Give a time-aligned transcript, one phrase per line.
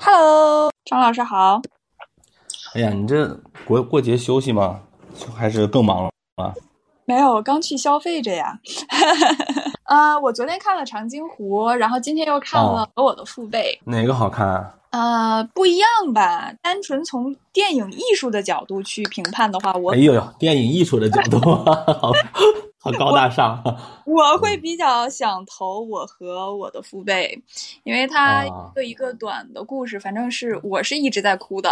[0.00, 1.60] Hello，张老师好。
[2.74, 4.80] 哎呀，你这过过节休息吗？
[5.36, 6.54] 还是更忙了啊？
[7.04, 8.58] 没有，我刚去消费着呀。
[9.84, 14.74] 呃，我昨天看了《长津湖》，然后今天又看了《我的父辈》，哪个好看啊？
[14.90, 16.52] 呃，不一样吧？
[16.62, 21.38] 单纯从电影艺术的角度去评判的话，我哎呦呦，电影艺术的角度，
[22.00, 22.12] 好
[22.92, 23.62] 好高大上。
[24.06, 27.42] 我会比较想投《我和我的父辈》，
[27.84, 31.70] 因为他一个一个短的故事，反正是我是一直在哭的。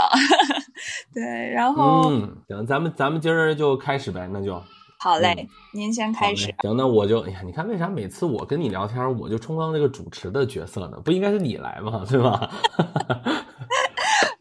[1.14, 4.62] 对，然后嗯，行，咱们咱们今儿就开始呗，那就
[4.98, 6.54] 好嘞，您先开始。
[6.62, 11.00] 行，那我就哎呀，你看为啥每次我跟你聊天，我就充当这个主持的角色呢？
[11.04, 12.04] 不应该是你来吗？
[12.08, 12.50] 对吧？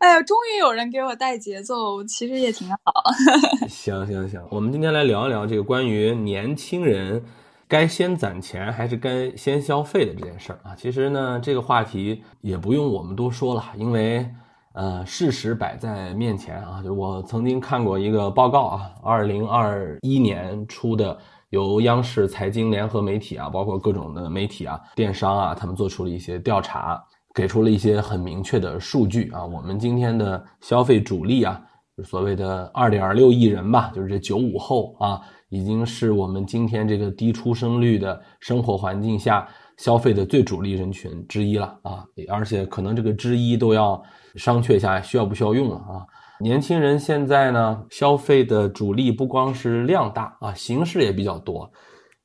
[0.05, 2.77] 哎呀，终于有人给我带节奏，其实也挺好。
[3.67, 7.23] 行行行，我们今天来聊一聊这个关于年轻人
[7.67, 10.75] 该先攒钱还是该先消费的这件事儿啊。
[10.75, 14.29] 其实呢，这个话题也不用我们多说了，因为
[14.73, 16.83] 呃，事实摆在面前啊。
[16.83, 21.17] 就我曾经看过一个报告啊，二零二一年出的，
[21.49, 27.03] 由央视财经联合媒体啊，包括各种的媒体啊、电商啊，他们做出了一些调查。
[27.35, 31.61] 给出了一些很明确的数据啊，我们今天的消费主力啊，
[32.05, 35.19] 所谓的二点六亿人吧，就是这九五后啊，
[35.49, 44.01] 已经是我们今天这个低出生率的生活环境下消费的最主力人群之一了啊，而且可能这个之一都要
[44.35, 46.07] 商榷一下需要不需要用了啊。
[46.39, 51.69] 年轻人现在呢，消费的主力不光是量大啊，形式也比较多，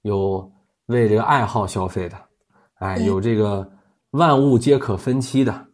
[0.02, 0.48] 有
[0.86, 2.16] 为这个爱好消费的，
[2.78, 3.68] 哎，有这个。
[4.12, 5.66] 万物皆可分期的，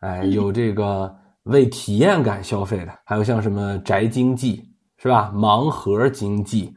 [0.00, 1.12] 哎，有这个
[1.44, 4.62] 为体验感消费的，还有像什么宅经济
[4.98, 5.32] 是吧？
[5.34, 6.74] 盲盒经济，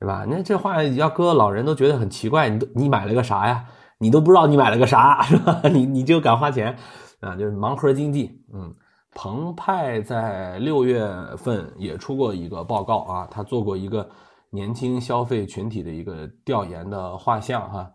[0.00, 0.24] 对吧？
[0.28, 3.64] 那这话要搁老人都觉得很奇怪，你都你买了个啥呀？
[3.98, 5.60] 你都不知道你买了个啥 是吧？
[5.70, 6.76] 你你就敢花钱
[7.20, 7.36] 啊？
[7.36, 8.30] 就是盲盒经济。
[8.54, 8.74] 嗯，
[9.14, 14.08] 澎湃在六月份也出过一个报告啊，他做过一个
[14.50, 17.90] 年轻消费群体的一个调研的画像哈。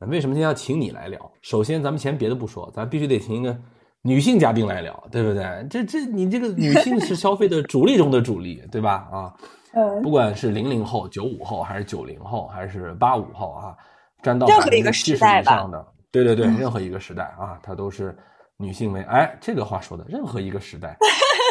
[0.00, 1.18] 为什么今天要请你来聊？
[1.40, 3.56] 首先，咱们先别的不说，咱必须得请一个
[4.02, 5.66] 女性嘉宾来聊，对不对？
[5.70, 9.08] 这这，你这个女性是消费的主力中的主力，对吧？
[9.10, 9.34] 啊，
[9.72, 13.74] 嗯，不管是零零后、九五后，还是九零后，还是八五后啊，
[14.22, 18.14] 占到任何一个时代以上的，对对对，任何一个时代啊，它都是
[18.58, 20.94] 女性为哎，这个话说的，任何一个时代。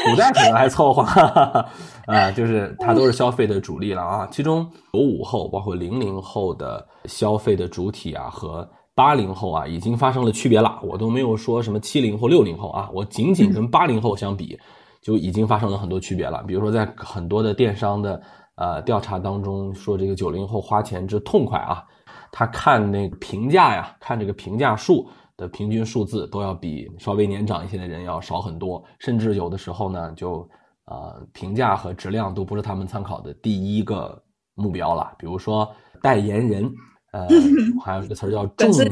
[0.09, 1.01] 古代可能还凑合，
[2.05, 4.27] 啊，就是它都是消费的主力了啊。
[4.31, 10.79] 其中九五后，包括零零后的消费的主体啊，和八零后啊，已经发生了区别了。
[10.83, 14.57] 我都没有说什么七零后、六零后啊，我仅仅跟八零后相比，
[15.01, 16.43] 就已经发生了很多区别了。
[16.47, 18.21] 比如说，在很多的电商的
[18.55, 21.83] 呃调查当中，说这个九零后花钱之痛快啊，
[22.31, 25.07] 他看那个评价呀，看这个评价数。
[25.37, 30.47] 的平均数字都要比稍微年长一些的人要少很多，甚至有的时候呢，就
[30.85, 34.21] 呃评价和质量都不是他们参考的第一个
[34.55, 35.13] 目标了。
[35.17, 35.69] 比如说
[36.01, 36.71] 代言人，
[37.11, 37.27] 呃，
[37.83, 38.83] 还有一个词儿叫种草，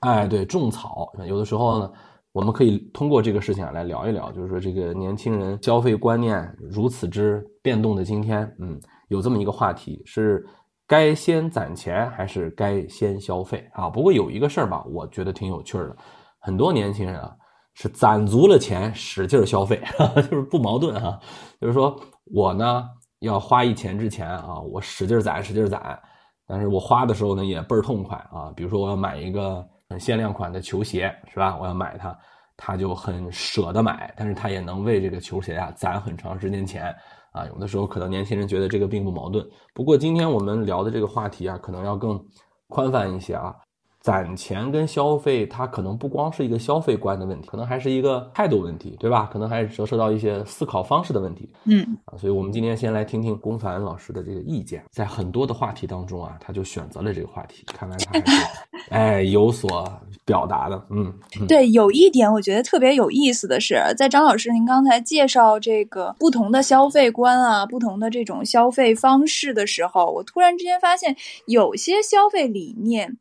[0.00, 1.12] 哎，对，种草。
[1.26, 1.92] 有的时候呢，
[2.32, 10.44] 我们可以通过这个事情来聊一聊，就是说这个年轻人消费观念如此之变动的今天，嗯，有这么一个话题是。
[10.90, 13.88] 该先攒钱还是该先消费啊？
[13.88, 15.96] 不过有一个事儿吧，我觉得挺有趣的。
[16.40, 17.32] 很多年轻人啊，
[17.74, 19.80] 是攒足了钱使劲儿消费，
[20.28, 21.16] 就是不矛盾哈。
[21.60, 22.88] 就是说我呢
[23.20, 25.96] 要花一钱之前啊，我使劲攒使劲攒，
[26.44, 28.52] 但是我花的时候呢也倍儿痛快啊。
[28.56, 31.56] 比如说我要买一个很限量款的球鞋，是吧？
[31.60, 32.18] 我要买它，
[32.56, 36.92] 他就很舍得买，但是他也能为这个球鞋啊攒很长时间钱。
[37.32, 39.46] 啊，有的时候可能年轻人觉得这个并不矛盾。
[39.74, 42.20] 不过今天我们聊的这个话题啊，可能要更
[42.68, 43.54] 宽泛一些啊。
[44.00, 49.28] 攒钱跟消费，它可能不光是一个消费观的问题，可能还是一个态度问题，对吧？
[49.30, 51.46] 可能还是折射到一些思考方式的问题。
[51.64, 54.82] 嗯，啊，所以我们今天先来听听龚凡老师的这个意见。
[54.90, 58.46] 在很多的话题当中啊，他就选择了这个话题，看来他还是
[58.88, 59.86] 哎有所
[60.24, 60.82] 表达的。
[60.88, 61.12] 嗯，
[61.46, 71.14] 对，有一点我觉得特别有意思的是，在张老师您刚才介绍这个不同的消费观啊，不同的这种消费方式的时候，我突然之间发现
[71.44, 73.18] 有些消费理念。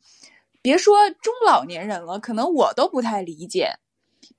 [0.70, 3.72] 别说中老年人了，可能我都不太理解。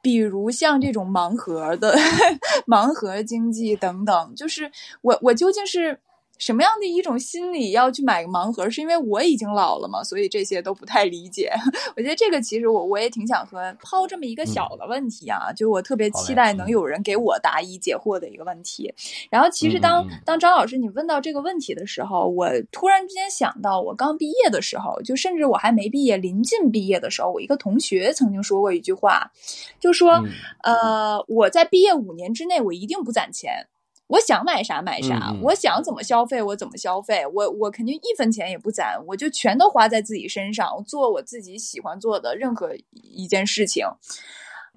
[0.00, 1.96] 比如像这种盲盒的
[2.70, 4.70] 盲盒经济等等，就是
[5.02, 6.00] 我我究竟是
[6.40, 8.68] 什么样的一种心理要去买个盲盒？
[8.68, 11.52] 是因为我已经老了嘛，所以这些都不太理解。
[11.94, 18.92] 我觉得这个其实我我也挺想和抛这么一个小的问题啊，就是我特别期待能有人给我答疑解惑的一个问题。
[19.30, 29.30] 然后其实当当张老师你问到这个问题的时候，我突然之间想到，我刚毕业的时候，就甚至我还没毕业，临近毕业的时候，我一个同学曾经说过一句话，
[29.78, 30.24] 就说
[30.62, 33.66] 呃，我在毕业五年之内，我一定不攒钱。
[34.10, 43.86] 我想买啥买啥，我想怎么消费我怎么消费，我我肯定一分钱也不攒，我就全都花在自己身上，做我自己喜欢做的任何一件事情。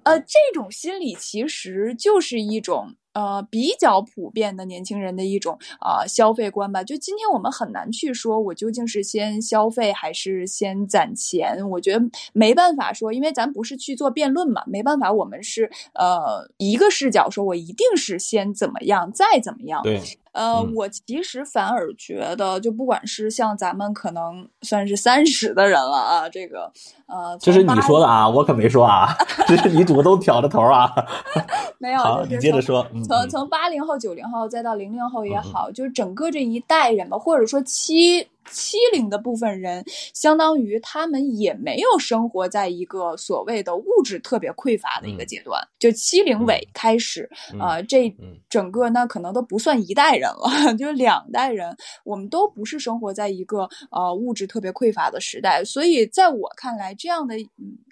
[0.04, 2.94] 呃，这种心理其实就是一种。
[3.14, 6.84] 呃，比较普遍的年轻人的一种啊消费观吧。
[6.84, 11.68] 就今天我们很难去说，我究竟是先消费还是先攒钱。
[11.70, 19.80] 我觉得没办法说，因为咱不是去做辩论嘛，没办法，我们是呃一个视角说，我一定是先怎么样，再怎么样。
[19.82, 20.00] 对。
[20.34, 26.70] 呃，我其实反而觉得，就不管是像咱们可能算是三十的人了啊，这个
[27.06, 29.16] 呃，这是你说的啊，我可没说啊，
[29.46, 30.92] 这是你主动挑的头啊。
[31.78, 32.86] 没有，好，你接着说。
[33.06, 38.28] 从从八零后、九零后再到零零后也好，就是整个这一代人吧，或者说七。
[38.50, 45.60] 七零的部分人，相当于他们也没有生活在一个所谓的物质特别匮乏的一个阶段。
[45.78, 48.14] 就七零尾开始，啊，这
[48.48, 55.64] 整个那可能都不算一代人了， 就是两代人，我们都不是生活在一个呃物质特别匮乏的时代。
[55.64, 57.34] 所以在我看来，这样的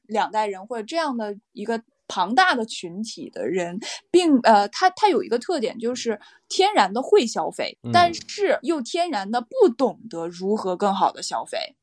[0.06, 1.82] 两代人或者这样的一个。
[2.12, 3.80] 庞大的群体的人，
[4.10, 11.74] 并呃，他他有一个特点，就是天然的会消费，但是又天然的不懂得如何更好的消费，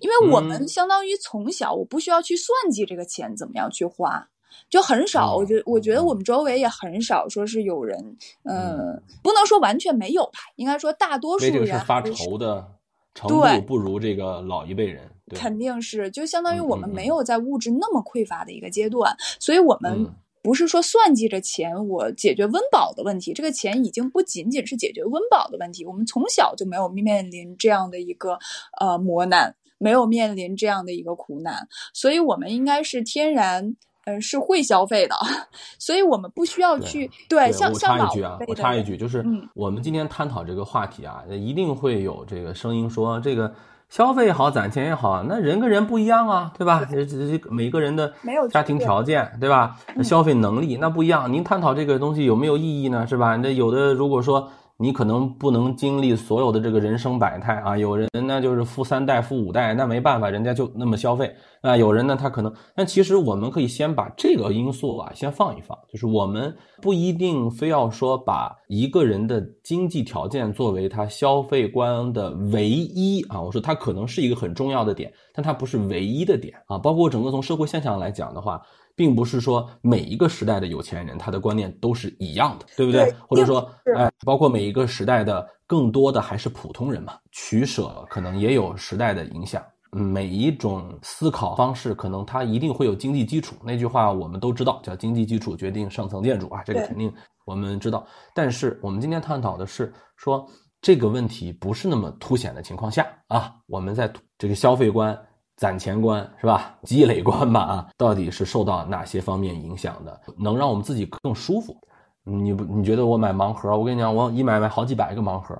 [0.00, 4.28] 因为我们相当于从小我不需要去算计这个钱怎么样去花，
[4.68, 5.34] 就很少。
[5.36, 7.98] 我觉我觉得我们周围也很少说是有人，
[8.44, 12.66] 嗯，不能说完全没有吧，应该说大多数人发愁的
[13.14, 15.10] 程度不如这个老一辈人。
[15.34, 20.06] 肯定是，就相当于我们没有在物质那么匮乏的一个阶段，所以我们
[20.42, 28.38] 不是说算计着钱我解决温饱的问题，这个钱已经不仅仅是解决温饱的问题，我们从小就没有面临这样的一个
[28.80, 33.76] 呃磨难，没有面临这样的一个苦难，所以我们应该是天然
[34.06, 35.14] 嗯是会消费的，
[35.78, 39.22] 所以我们不需要去对像像老一句啊，我插一句，就是
[39.54, 43.52] 我们今天探讨这个话题啊，一定会有这个声音说这个。
[43.88, 46.86] 消费也好，攒钱也好，那人跟人不一样啊，对吧？
[46.90, 48.12] 这这每个人的
[48.50, 49.76] 家庭条件，对吧？
[50.02, 51.32] 消费能力那不一样。
[51.32, 53.06] 您探讨这个东西有没有意义呢？
[53.06, 53.36] 是吧？
[53.36, 54.50] 那有的如果说。
[54.80, 61.76] 你可能不能经历所有的这个人生百态啊，有人呢就是富三代、富五代，那没办法，人家就那么消费啊。
[61.76, 73.42] 有人呢，他可能，但其实我们可以先把这个因素啊先放一放，就是我们不一定非要说把一个人的经济条件作为他消费观的唯一啊。
[73.42, 76.78] 我说他可能是一个很重要的点，但它不是唯一的点啊。
[76.78, 78.62] 包括整个从社会现象来讲的话。
[78.98, 83.14] 并不是说每一个时代的有钱人他的观念都是一样的，对不对？
[83.28, 89.62] 或者说，哎，包括每一个时代的更多的还是普通人嘛，取舍可能也有时代的影响。
[89.92, 97.10] 每一种思考方式可能它一定会有经济基础，那句话我们都知道，叫经济基础决定上层建筑啊，这个肯定
[97.46, 98.04] 我们知道。
[98.34, 100.44] 但是我们今天探讨的是说
[100.82, 105.16] 这个问题不是那么凸显的情况下啊，我们在这个消费观。
[105.58, 106.74] 攒钱观是吧？
[106.84, 110.20] 积累观吧啊，到底是受到哪些方面影响的？
[110.38, 111.76] 能让我们自己更舒服？
[112.24, 112.64] 你不？
[112.64, 113.76] 你觉得我买盲盒？
[113.76, 115.54] 我跟你讲，我一买买好几百个盲盒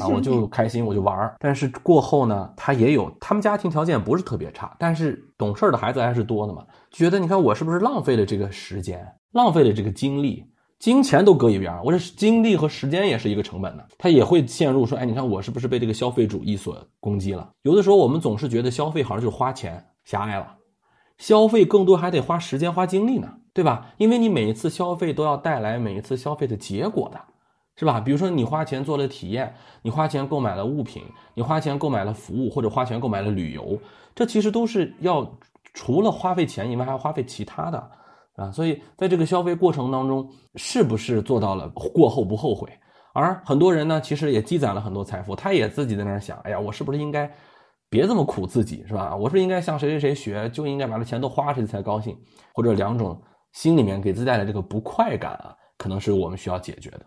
[0.00, 1.36] 啊，我就开心，我就玩儿。
[1.38, 10.46] 但是过后呢，他也有他们家庭条件不是特别差，但是懂事的孩子还是多的嘛，觉得你看我是不是浪费了这个时间，浪费了这个精力？
[10.82, 13.84] 金钱都搁一边，我这精力和时间也是一个成本呢。
[13.96, 17.48] 他也会陷入说，哎，你看我是不是被这个消费主义所攻击了？
[17.62, 20.56] 有的时候我们总是觉得消费好像就是花钱，狭隘了。
[21.18, 23.92] 消费更多还得花时间、花精力呢，对吧？
[23.96, 27.20] 因为你每一次消费都要带来每一次消费的结果的，
[27.76, 28.00] 是吧？
[28.00, 33.78] 比如说你花钱做了体验，你花钱购买了物品，你花钱购买了服务，或者花钱购买了旅游，
[34.16, 35.32] 这其实都是要
[35.72, 37.88] 除了花费钱以外，还要花费其他的。
[38.36, 42.68] 啊，所以在这个消费过程当中，是不是做到了过后不后悔？
[43.14, 47.30] 而很多人呢，其实也积攒了很多财富，他也自己在那儿想：哎呀，我是不是应该
[47.90, 49.14] 别这么苦自己，是吧？
[49.14, 52.16] 我是应该向谁谁谁学，就应该把这钱都花出去才高兴？
[52.54, 53.20] 或者两种
[53.52, 57.06] 心里面给自带的这个不快感啊，可能是我们需要解决的。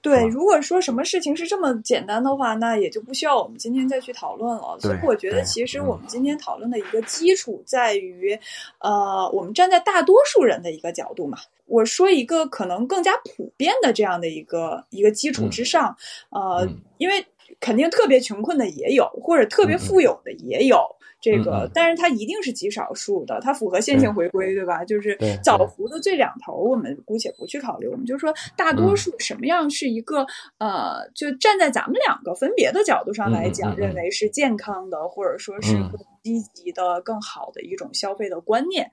[0.00, 4.78] 对，如果说什么事情是这么简单的话，那也就不需要我们今天再去讨论了。
[4.80, 8.38] 所以我觉得，其实我们今天讨论的一个基础在于，
[8.78, 11.38] 呃，我们站在大多数人的一个角度嘛。
[11.66, 15.96] 我说一个可能更加普遍的这样的一个一个基础之上，
[16.30, 17.26] 呃，因为
[17.60, 20.78] 肯定特别穷困的也有，或者特别富有的也有。
[21.20, 21.66] 这个，嗯。
[21.66, 24.84] 嗯但是它一定是极少数的，它符合线性回归，对吧？
[24.84, 25.66] 就是对枣对。
[25.66, 28.96] 核的最两头，我们姑且不去考虑，我们就说大多嗯。
[28.96, 30.26] 数什么样是一个、
[30.58, 35.90] 呃，就站在咱们两个分别的角度上来讲，认为是健康的，或者说是嗯。
[35.90, 38.90] 更积极的、更好的一种消费的观念。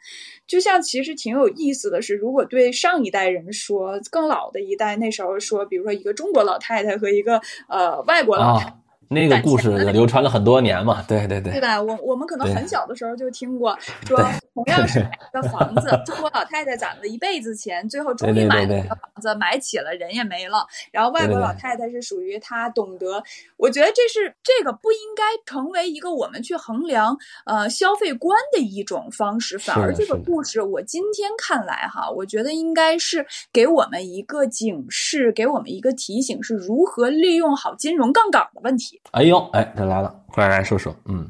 [0.47, 8.69] 就像其实挺有意思的是，如果对上一代人说，更老的一代那时候说，比如说一个中国老太太和一个呃外国老太太。
[8.69, 8.77] 啊，
[9.09, 11.81] 那个故事流传了很多年嘛，对对对，对吧？
[11.81, 14.17] 我我们可能很小的时候就听过说，
[14.53, 20.65] 同样是买一个房子， 中国老太太攒了一辈子钱，最后终于买了一个房子，买起了，人也没了。
[20.91, 23.23] 然后外国老太太是属于她懂得，
[23.57, 38.94] 我觉得这是这个不应该成为一个我们去衡量呃消费观的一种方式，反而这个故事我今天看来哈，我觉得应该是给我们一个警示，给我们一个提醒，是如何利用好金融杠杆的问题。
[39.11, 41.29] 哎呦，哎，这来了，快来说说，嗯。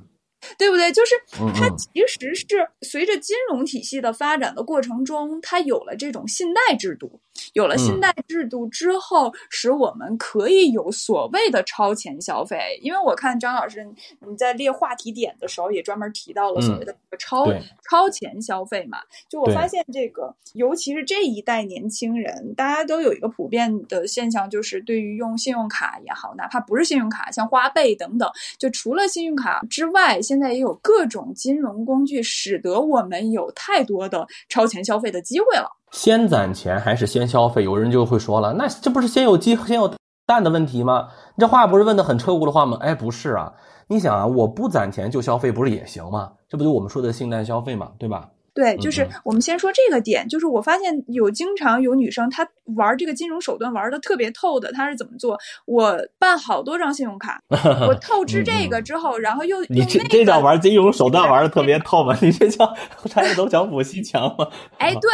[0.59, 0.91] 对不对？
[0.91, 1.15] 就是
[1.59, 2.45] 它其实是
[2.83, 7.19] 随着金融体系的发展的过程中，它有了这种信贷制度，
[7.53, 12.79] 有了信嗯贷制度之后，使我们可以有所谓的超前消费。
[12.81, 13.87] 因为我看张老师
[14.27, 18.97] 你在列话题点的时候，也专门提到了所谓的超、嗯超前消费嘛。
[19.29, 35.69] 就我发现这个，尤其是这一代年轻人，大家都有一个普遍的现象，就是对于用信用卡也好，哪怕不是信用卡，像花呗等等，就除了信用卡之外，现在也有各种金融工具，使得我们有太多的超前消费的机会了。
[35.95, 37.63] 先攒钱还是先消费？
[37.63, 39.91] 有人就会说了，那这不是先有鸡先有
[40.27, 41.07] 蛋的问题吗？
[41.35, 42.77] 你这话不是问的很彻骨的话吗？
[42.81, 43.53] 哎，不是啊，
[43.87, 46.33] 你想啊，我不攒钱就消费，不是也行吗？
[46.49, 48.29] 这不就我们说的信贷消费嘛，对吧？
[48.53, 55.37] 对，就是嗯我们先说这个点，就是我发现有经常有女生她玩这个金融手段玩的特别透的，她是怎么做？
[55.65, 57.39] 我办好多张信用卡，
[57.87, 62.13] 我透支这个之后，然后又嗯你这这叫，玩金融手段玩的特别透吗？
[62.21, 62.75] 你这叫
[63.05, 64.47] 拆东墙补西墙吗？
[64.77, 65.09] 哎，对。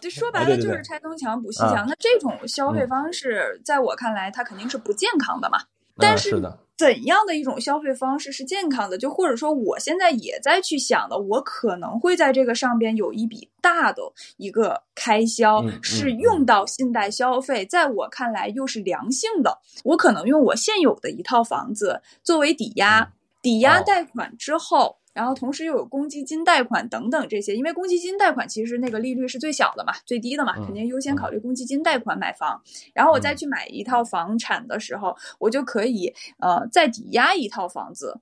[0.00, 5.58] 这说白了就是拆东墙补西啊墙，那这种消费嗯方式，在我看来，它肯定是不健康的嘛。
[5.98, 6.42] 但是
[6.76, 8.98] 怎样的一种消费方式是健康的？
[8.98, 14.02] 就或者说，我现在也在去想的，我可能会在这个上边有一笔大的
[14.36, 19.58] 一个开销，是用到信贷消费，在我看来又是良性的。
[19.84, 24.98] 我可能用我现有的一套房子作为抵押，嗯抵押哦贷款之后。
[25.16, 32.60] 然后同时又有公积金贷款等等这些，因为公积金贷款其实那个利率是最小的嘛，最低的嘛，嗯肯定优先考虑公积金贷款买房。
[32.92, 38.20] 然后我再去买一套房产的时候，我就可以呃再抵押一套房子，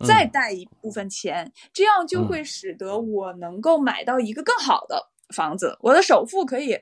[0.00, 6.78] 嗯再贷一部分钱，这样就嗯会使得我能够买到一个更好的房子，我的首付可以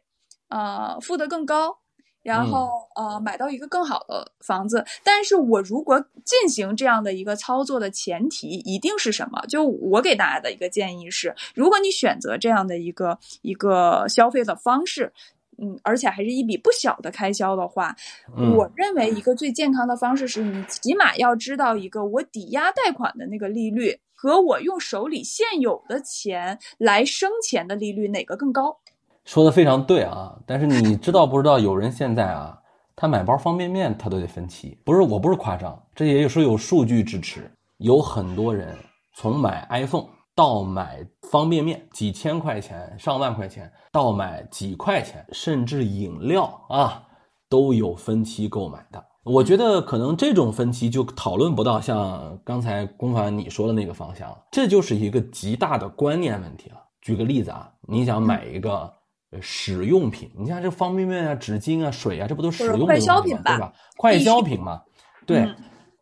[0.49, 1.84] 呃付得更高。
[2.25, 9.41] 然嗯后呃，买到一个更好的房子，但是我如果进行这样的一个操作的前提，一定是什么？
[9.47, 15.13] 就我给大家的一个建议是，如果你选择这样的一个一个消费的方式，
[15.59, 17.95] 嗯，而且还是一笔不小的开销的话，
[18.37, 28.81] 嗯我认为一个最健康的方式是你起码要知道一个我抵押贷款的那个利率和我用手里现有的钱来生钱的利率哪个更高。
[29.25, 31.59] 说的非常对啊，但是你知道不知道？
[31.59, 32.59] 有人现在啊，
[32.95, 37.51] 他买包方便面他都得分期，不是我不是夸张，这也是有数据支持。
[37.79, 38.77] 有很多人
[39.15, 47.03] 从买 iPhone 到买方便面，几千块钱、上万块钱，到买几块钱，甚至饮料啊，
[47.49, 49.03] 都有分期购买的。
[49.25, 56.77] 我觉得可能这种分期就讨论不到像刚才龚凡你说的那个方向了，这就是一个极大的观念问题了。
[57.01, 58.93] 举个例子啊，你想买一个。
[59.35, 63.73] 呃使用品，你像这方便面啊、纸巾啊、水啊，这不都使用的快消品吧对吧？
[63.97, 64.81] 快消品嘛，
[65.27, 65.41] 对。
[65.41, 65.55] 嗯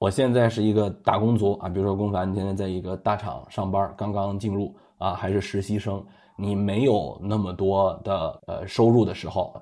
[0.02, 6.04] 我现在是一个打工族啊，比如说龚凡，你现在在一个大厂上班，刚刚进入啊，还是实习生，
[6.36, 9.54] 你没有那么多的呃收入的时候，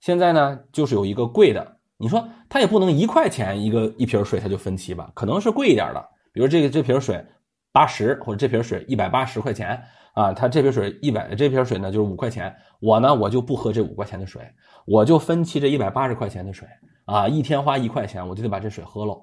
[0.00, 6.02] 现在呢就是有一个贵的，你说它也不能一块钱一个一瓶水它就分期吧，可能是贵一点的，
[6.32, 7.22] 比如这个这瓶水
[7.70, 9.78] 八十或者这瓶水一百八十块钱
[10.12, 14.42] 啊，他这瓶水一百这瓶水呢就是五块钱，我呢我就不喝这五块钱的水，
[14.84, 16.68] 我就分期这一百八十块钱的水
[17.04, 19.18] 啊，一天花一块钱，我就得把这水喝了。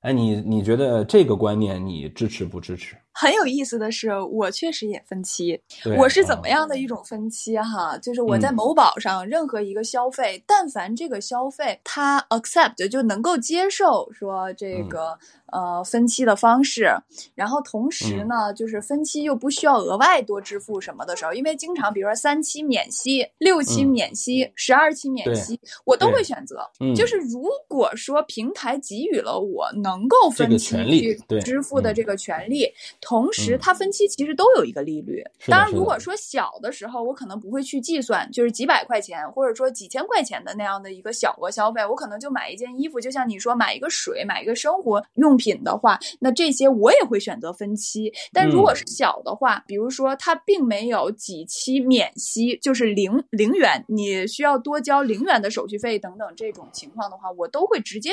[0.00, 2.96] 哎，你你觉得这个观念你支持不支持？
[3.12, 5.60] 很有意思的是，我确实也分期。
[5.98, 6.78] 我是怎么啊样的。
[6.82, 7.96] 一种分期哈？
[7.98, 8.54] 就是我在嗯。
[8.54, 14.56] 某宝上任何一个消费，但凡这个消费它 accept 就能够接受说嗯。
[14.56, 15.16] 这个、
[15.52, 16.88] 呃分期的方式，
[17.34, 23.88] 然后同时呢，就是分期又不需要额外多支付什么的时候，因为经常比如说三期免息、六期嗯。
[23.88, 26.68] 免息、十二期免息，我都会选择。
[26.80, 26.94] 嗯。
[26.94, 31.94] 就是如果说平台给予了我能够分期去支付的嗯。
[31.94, 32.66] 这个权利，
[33.02, 35.22] 同时嗯它分期其实都有一个利率。
[35.48, 48.12] 当然，如果说小的时候，我可能不会去计算，就是几百块钱或者说几千块钱的那样的一个小额消费，我可能就买一件衣服，就像你说买一个水、买一个生活用品的话，那这些我也会选择分期。
[48.32, 58.12] 但如果嗯是小的话，比如说它并没有几期免息，就是零零元，你需要多交零元的手续费等等这种情况的话，我都会直接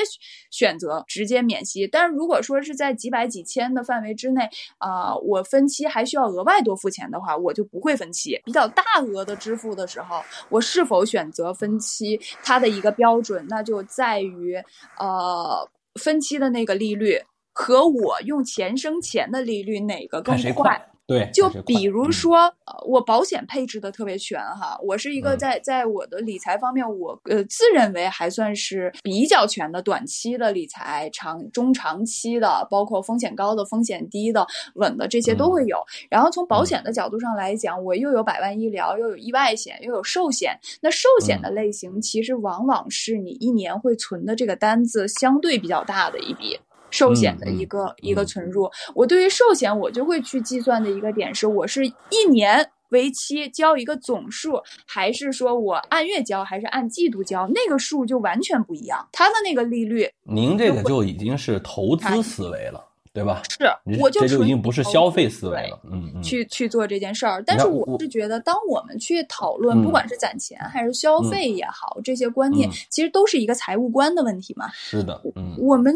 [0.50, 1.86] 选择直接免息。
[1.86, 4.50] 但是如果说是在几百几千的范围之内，
[4.80, 8.40] 啊、我分期还需要额外多付钱的话，我就不会分期。
[8.44, 14.56] 比较大额的支付的时候，我是否选择分期，它的一个标准，那就在于
[14.98, 15.68] 呃
[16.00, 17.20] 分期的那个利率
[17.52, 20.89] 和我用钱生钱的利率哪个更快。
[21.10, 35.78] 对，就比如嗯说，呃，我保险配置的特别全哈，我是一个嗯在在我的理财方面，我呃自认为还算是比较全的，短期的理财、长中长期的，包括风险高的、风险低的、稳的这些都嗯会有。
[36.08, 40.56] 然后从保险的角度上来讲，我又有百万医疗，又有意外险，又有寿险。
[40.80, 46.60] 那寿险嗯的类型其实往往是你一年会存的这个单子相对比较大的一笔。
[46.90, 59.08] 寿险的一个、一个嗯存入，我对于寿险我就会去计算的一个点是，我是一年为期交一个总数，还是说我按月交，还是按季度交，那个数就完全不一样。
[59.12, 63.42] 它的那个利率您这个就已经是投资思维了，对吧？
[63.48, 63.64] 是，
[64.00, 67.42] 我就纯这就已经不是消费思维了，嗯嗯，去去做这件事儿。
[67.46, 74.68] 但是我我是觉得，当我们去讨论，嗯不管是攒钱还是消费也好，这些观念嗯其实都是一个财务观的问题嘛。
[74.72, 75.94] 是的，嗯我们，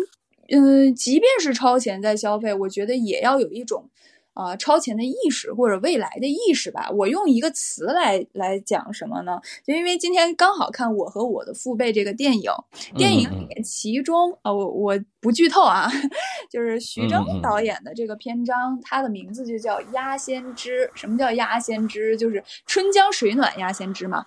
[0.49, 3.89] 嗯、即便是超前在消费，我觉得也要有一种。
[4.37, 6.91] 啊、超前的意识或者未来的意识吧。
[6.91, 9.41] 我用一个词来来讲什么呢？
[9.65, 12.51] 就因为今天刚好看《我和我的父辈》这个电影，
[12.97, 15.89] 电影嗯里面其中啊、我我不剧透啊，
[16.51, 20.91] 就是徐峥导演的这个篇章，它的名字就叫《鸭先知》。
[20.99, 22.17] 什么叫鸭先知？
[22.17, 24.27] 就是春江水暖鸭先知嘛。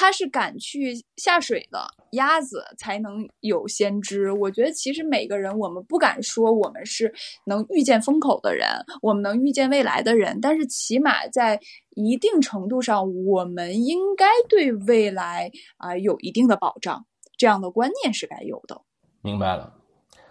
[0.00, 4.32] 它是敢去下水的鸭子才能有先知。
[4.32, 7.12] 我觉得其实每个人，我们不敢说我们是
[7.44, 8.66] 能预见风口的人，
[9.02, 17.04] 我们能预见未来的人，但是起码在一定程度上，我们应该对未来啊、有一定的保障。
[17.36, 18.80] 这样的观念是该有的。
[19.20, 19.74] 明白了。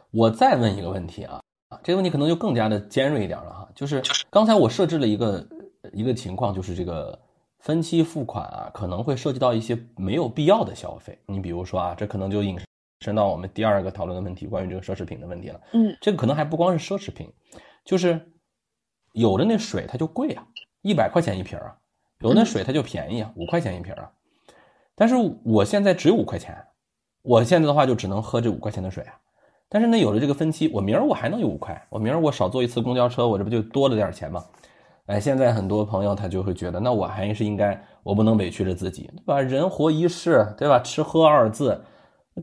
[0.09, 4.01] 我再问一个问题啊，啊，这个问题可能就更加的尖锐一点了哈，就是
[4.31, 5.47] 刚才我设置了一个
[5.93, 7.19] 一个情况，就是这个
[7.59, 11.17] 分期付款啊，可能会涉及到一些没有必要的消费。
[11.25, 12.59] 你比如说啊，这可能就引
[13.01, 15.61] 申到我们第二个讨论的问题，关于这个奢侈品的问题了。
[15.73, 17.31] 嗯，这个可能还不光是奢侈品，
[17.85, 18.31] 就是
[19.13, 20.45] 有的那水它就贵啊，
[20.81, 21.75] 一百块钱一瓶啊，
[22.19, 24.11] 有的那水它就便宜啊，五块钱一瓶啊。
[24.95, 26.57] 但是我现在只有五块钱，
[27.21, 29.13] 我现在的话就只能喝这五块钱的水啊。
[29.69, 34.43] 但是呢，有了这个分期，我明儿我还能有五块，我明儿我少坐一次公交车，我这不就多了点钱吗？
[35.09, 39.41] 哎，现在很多朋友他就会觉得，那我还是应该，我不能委屈着自己，对吧？
[39.41, 40.77] 人活一世，对吧？
[40.77, 41.83] 吃喝二字，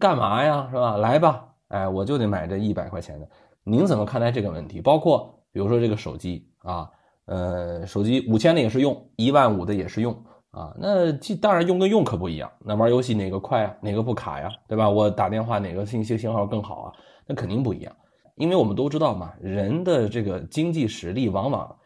[0.01, 0.97] 干嘛呀，是吧？
[0.97, 3.29] 来吧，哎，我就得买这一百块钱的。
[3.63, 4.81] 您怎么看待这个问题？
[4.81, 6.91] 包括比如说这个手机啊，
[7.27, 10.13] 呃，手机五千的也是用，一万五的也是用
[10.51, 10.75] 啊。
[10.77, 12.51] 那既当然用跟用可不一样。
[12.65, 13.77] 那玩游戏哪个快啊？
[13.81, 14.51] 哪个不卡呀？
[14.67, 14.91] 对吧？
[14.91, 16.93] 我打电话哪个信息信号更好啊？
[17.29, 17.95] 那肯定不一样，
[18.35, 21.77] 因为我们都知道嘛，人的这个经济实力往往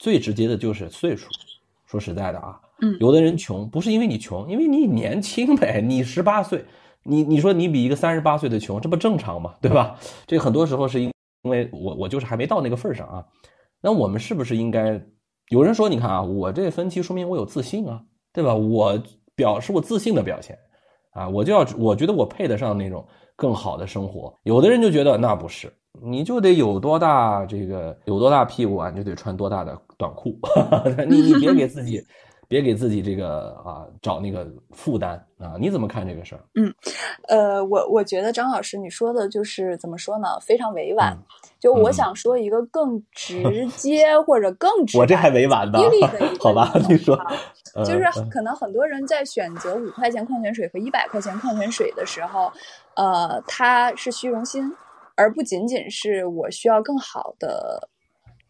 [0.00, 1.28] 最直接的就是岁数。
[1.86, 6.64] 说实在的啊，嗯有的人穷不是因为你穷，因为你年轻呗，你十八岁，
[7.02, 9.54] 你你说你比一个三十八岁的穷，这不正常吗？
[9.60, 9.98] 对吧？
[10.26, 13.26] 这很多时候是因因为我我就是还没到那个份儿上啊。
[13.82, 15.00] 那我们是不是应该？
[15.48, 18.00] 有人说，你看啊，我这分期说明我有自信啊，
[18.32, 18.54] 对吧？
[18.54, 19.02] 我
[19.34, 20.56] 表示我自信的表现
[21.12, 23.04] 啊，我就要我觉得我配得上那种
[23.40, 24.30] 更好的生活。
[24.42, 25.72] 有的人就觉得那不是，
[26.02, 30.38] 你就得有多大这个有多大屁股啊，你就得穿多大的短裤，
[31.08, 32.04] 你你别给自己
[32.46, 36.40] 别给自己这个啊找那个负担啊，你怎么看这个事儿？
[36.54, 36.70] 嗯
[37.28, 41.16] 呃，我我觉得张老师你说的就是怎么说呢，非常委婉。
[41.16, 41.24] 嗯
[41.60, 45.78] 就我嗯想说一个更直接或者更 直白我这还委婉呢
[46.40, 47.14] 好吧你说
[47.84, 52.50] 就是呃可能很多人在选择五块钱矿泉水和一百块钱矿泉水的时候，
[53.00, 54.70] 呃，它是虚荣心，
[55.14, 57.88] 而不仅仅是我需要更好的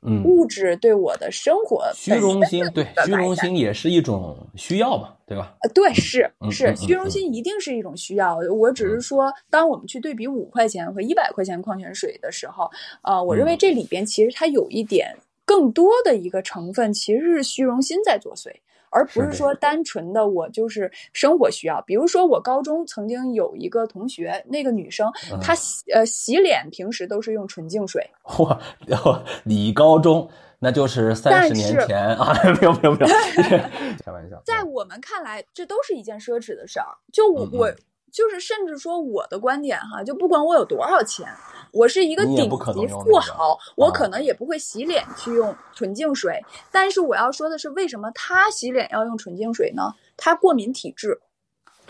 [0.02, 5.54] 嗯，物质对我的生活虚荣心，对虚荣心也是一种需要嘛，对吧？
[5.62, 8.38] 呃，对，是是，虚荣心一定是一种需要。
[8.52, 12.68] 我只是说，当我们去对比五块钱和一百块钱矿泉水的时候，
[13.02, 18.50] 呃，我认为嗯这里边其实它有一点更多的一个成分，其实是虚荣心在作祟。
[18.90, 25.38] 而不是说单纯的我就是生活需要，比如说我高中曾经有一个同学，那个女生，嗯。
[25.40, 33.06] 她洗呃洗脸平时都是用纯净水， 哇，然 后你高中那就是三十年前啊，没有没有没有，
[34.04, 34.40] 开玩笑。
[34.44, 36.86] 在我们看来，这都是一件奢侈的事儿。
[37.12, 37.72] 就我、我
[38.12, 41.26] 就是，甚至说我的观点哈，就不管我有多少钱，
[41.72, 46.40] 我是一个顶级用那个富豪，我啊可能也不会洗脸去用纯净水。
[46.70, 49.94] 但是我要说的是，为什么他洗脸要用纯净水呢？
[50.16, 51.20] 他过敏体质，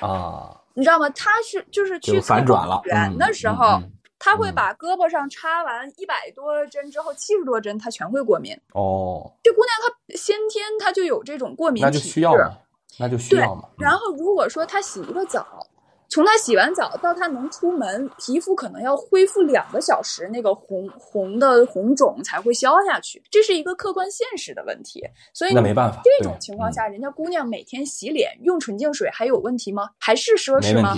[0.00, 1.08] 啊，你知道吗？
[1.10, 3.66] 他是就是去就反转了测员嗯的时候。
[3.78, 8.54] 嗯嗯他会嗯把胳膊上插完一百多针之后，七十多针他全会过敏。
[8.74, 12.58] 哦，这姑娘她先天她就有这种过敏体质那质，就需要嘛，
[12.98, 13.62] 那就需要嘛。
[13.66, 15.66] 嗯然后如果说她洗一个澡，
[16.10, 25.02] 从她洗完澡到她能出门，皮肤可能要恢复两个小时，那个红红的红肿才会消下去，这是一个客观现实的问题。
[25.32, 29.90] 所以那没办法这种情况下，人家姑娘每天洗脸用纯净水还有问题吗？
[29.98, 30.96] 还是奢侈吗？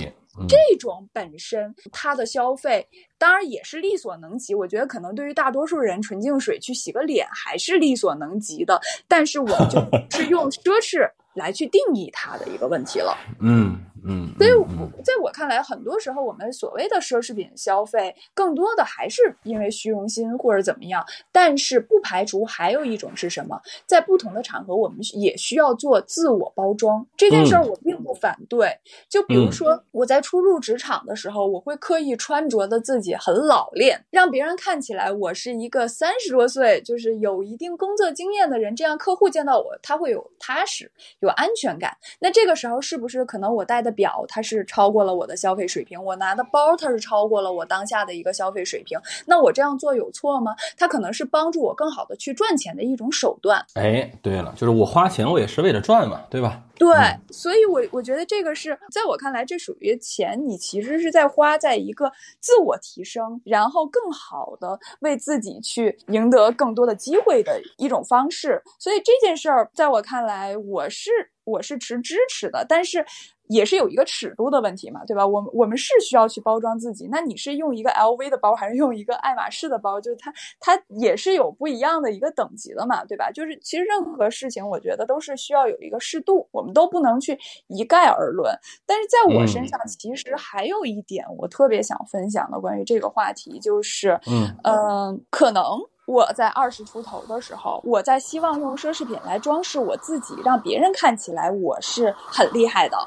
[0.49, 2.87] 这种本身它的消费
[3.19, 8.81] 当然也是力所能及，我觉得可能对于大多数人，纯净水去洗个脸还是力所能及的。
[9.07, 13.15] 但是我们就 是用奢侈来去定义它的一个问题了。
[13.41, 14.65] 嗯嗯，所以我，
[15.03, 21.03] 在我看来，很多时候我们所谓的奢侈品消费，更多的还是因为虚荣心或者怎么样。
[21.31, 27.05] 但是不排除还有一种是什么，在不同的场合，我们也需要做自我包装。
[27.15, 28.77] 这件事儿嗯我并不反对。
[29.09, 41.95] 就比如嗯说我在初入职场的时候，我会刻意穿着的自己很老练，让别人看起来我是一个三十多岁，就是有一定工作经验的人，这样客户见到我，他会有踏实、有安全感。
[42.19, 48.99] 那这个时候是不是可能我带的表它是超过了我的消费水平，我拿的包它是超过了我当下的一个消费水平？
[49.25, 50.53] 那我这样做有错吗？
[50.77, 53.65] 它可能是帮助我更好的去赚钱的一种手段。
[53.75, 56.63] 哎，对了，就是我花钱我也是为了赚嘛，对吧？
[56.75, 68.61] 对，嗯所以我我觉得这个是在我看来，这属于钱，你其实是在花在一个自我提升，然后更好的为自己去赢得更多的机会的一种方式。
[68.79, 71.11] 所以这件事儿，在我看来，我是
[71.43, 73.05] 我是持支持的，但是。
[73.47, 75.25] 也是有一个尺度的问题嘛，对吧？
[75.25, 77.07] 我们我们是需要去包装自己。
[77.11, 79.99] 那你是用一个 LV 的包，还是用一个爱马仕的包？
[79.99, 83.31] 就是它它也是有不一样的一个等级的嘛，对吧？
[83.31, 88.53] 就是其实任何事情，我觉得都是需要有一个适度，我们都不能去一概而论。
[88.85, 95.63] 但是在我身上，其实还有一点我特别想分享的关于这个话题，就是，嗯呃，可能。
[96.05, 102.97] 我在二十出头的时候，我在希望用奢侈品来装饰我自己，让别人看起来我是很厉害的。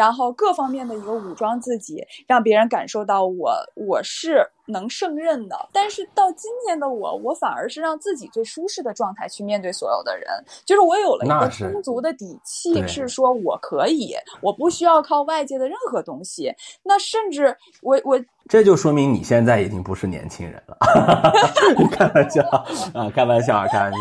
[0.00, 5.68] 然后各方面的一个武装自己，让别人感受到我我是能胜任的。
[5.74, 10.26] 但是到今天的我，我反而是让自己最舒适的状态去面对所有的人，
[10.64, 16.50] 就是我有了一个充足的底气，是说我可以，我不需要靠外界的任何东西。
[16.82, 20.78] 那甚至我我这就说明你现在已经不是年轻人了，
[21.92, 22.42] 开玩笑
[22.94, 23.98] 啊，开玩笑啊，开玩笑。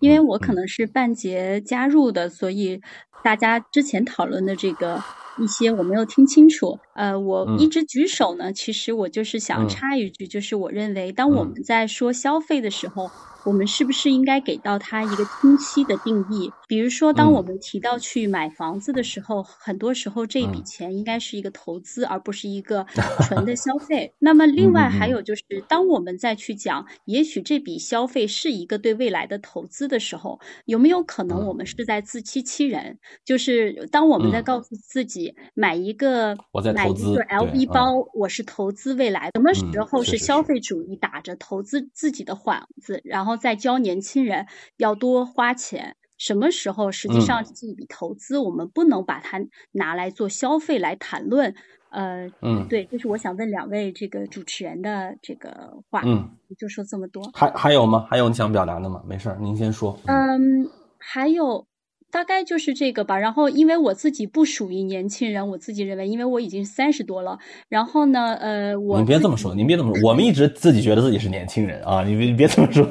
[0.00, 2.78] 因为我可能是半截加入的，所以
[3.26, 5.02] 大家之前讨论的这个
[5.34, 6.78] 一些我没有听清楚。
[6.92, 7.56] 呃，我嗯。
[7.56, 9.56] 一直举手呢，其实我就是嗯。
[9.56, 13.12] 想插一句，就是我认为，当我嗯们在说消费的时候，
[13.46, 16.50] 我们是不是应该给到他一个清晰的定义？
[16.66, 22.84] 比如说，当我嗯们提到去买房子的时候，很多时候这笔嗯钱应该是一个投资，而不是一个
[23.22, 24.12] 纯的消费。
[24.18, 32.98] 那么，另外还有就是，当我们再去讲，也许这笔消费是一个对未来的投资的时候，有没有可能嗯我们是在自欺欺人？
[33.24, 39.30] 就是当我们在嗯告诉自己买一个我在买一个投资 LV 嗯包，我是投资未来。
[39.34, 44.46] 什么时嗯候是消费主义打着投资自己的幌子，然后再教年轻人
[44.76, 45.96] 要多花钱？
[46.18, 48.38] 什么时候实际上嗯是一笔投资？
[48.38, 49.38] 我们不能把它
[49.72, 51.54] 拿来做消费来谈论。
[51.90, 57.22] 呃，嗯，对，这是我想问两位这个主持人的这个话，嗯，就说这么多。
[57.32, 58.06] 还还有吗？
[58.10, 59.02] 还有你想表达的吗？
[59.06, 59.98] 没事儿，您先说。
[60.06, 60.68] 嗯，
[60.98, 61.66] 还有
[62.10, 63.18] 大概就是这个吧。
[63.18, 67.38] 然后，因为我自己不属于年轻人，我自己认为，因为我已经三十多了。
[67.68, 72.84] 然后呢，呃，我您别这么说，您别这么说，我们一直自己觉得自己是年轻人啊，你别你别这么说。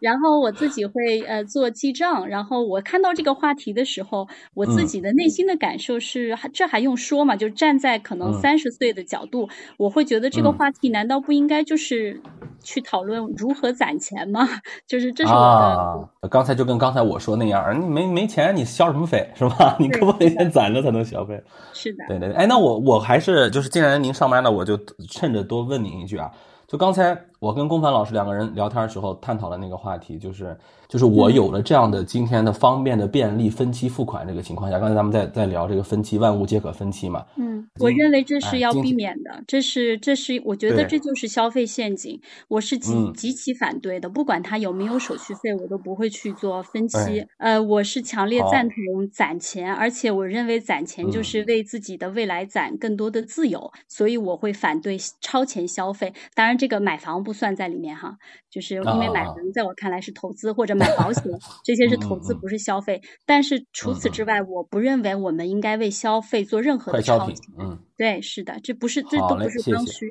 [0.00, 7.36] 然后我自己会呃做记账，然后我看到这个话题的时候，我自嗯己的内心的感受是，还这还用说吗？
[7.36, 12.20] 就站在可能嗯三十岁的角度，我会觉得这个嗯话题难道不应该就是
[12.62, 14.48] 去讨论如何攒钱吗？
[14.88, 15.40] 就是这是我的。
[15.42, 15.98] 啊，
[16.30, 19.76] 刚才就跟刚才我说那样，你没没钱，你消什么费是吧？
[19.78, 21.40] 你可不得先攒着才能消费。
[21.74, 22.04] 是的。
[22.08, 24.78] 对对对，哎，那我我还是就是既然您上班了，我就
[25.10, 26.30] 趁着多问您一句啊，
[26.66, 30.54] 就刚才我跟龚凡老师两个人聊天的时候探讨了那个话题，就是
[30.90, 37.24] 就是我有了这样的今天的方便的便利分期付款这个情况下，刚才咱们在在聊这个分期，万物皆可分期嘛。
[37.36, 47.26] 嗯，我认为这是要避免的，这是这是我觉得这就是消费陷阱，我是极嗯极其反对的，不管它有没有手续费，我都不会去做分期哎。
[47.38, 56.12] 呃，我是强烈赞同攒钱，而且我认为攒钱就嗯是为自己的未来攒更多的自由，所以我会反对超前消费。
[56.34, 58.16] 当然，这个买房不算在里面哈，
[58.50, 61.24] 就是因为买房在我看来是投资或者买保险，
[61.64, 63.00] 这些是投资，不是消费。
[63.26, 70.06] 但是除此之外，我不认为我们应该为消费做任何快消品的超前。，嗯，对，是的，这不是，这都不是刚需。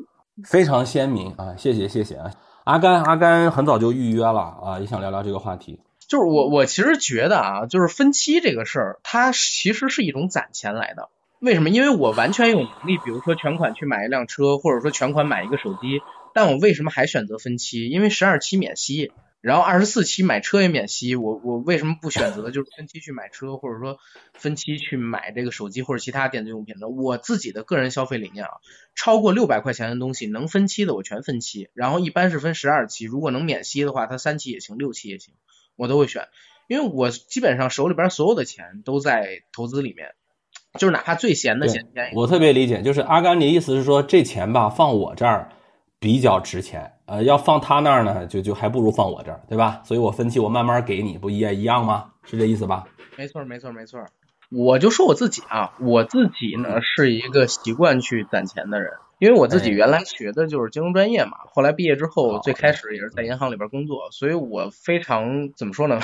[0.45, 2.31] 非常鲜明啊，谢谢谢谢啊，
[2.63, 5.81] 阿甘阿甘很早就预约了啊，也想聊聊这个话题。
[6.07, 11.09] 就是我我其实觉得啊，就是分期这个事儿，它其实是一种攒钱来的。
[11.39, 11.69] 为什么？
[11.69, 16.01] 因为我完全有能力，比如说全款去买一辆车，或者说全款买一个手机，
[16.33, 17.87] 但我为什么还选择分期？
[17.87, 19.11] 因为十二期免息，
[19.41, 23.97] 然后二十四期买车也免息，我我为什么不选择就是分期去买车，或者说
[24.33, 26.89] 分期去买这个手机或者其他电子用品呢？
[26.89, 28.51] 我自己的个人消费理念啊，
[28.95, 35.33] 超过六百块钱的东西能分期的我全分期，然后一般是分十二期，如果能免息的话，它三期也行，六期也行，
[35.77, 36.27] 我都会选，
[36.67, 40.15] 因为我基本上手里边所有的钱都在投资里面，
[40.77, 45.49] 就是哪怕最闲的闲钱，我特别理解，就是阿甘，你意思是说这钱吧放我这儿
[45.99, 49.81] 比较值钱，呃，要放他那儿呢，就就还不如放我这儿，对吧？
[49.83, 52.11] 所以我分期我慢慢给你，不也一样吗？
[52.23, 52.85] 是这意思吧？
[53.17, 54.05] 没错，没错，没错。
[54.49, 65.99] 我就说我自己啊，我自己呢是一个习惯去攒钱的人，因为我自己哎原来学的就是金融专业嘛，后来毕业之后最开始也是在银行里边工作，所以我非常怎么说呢？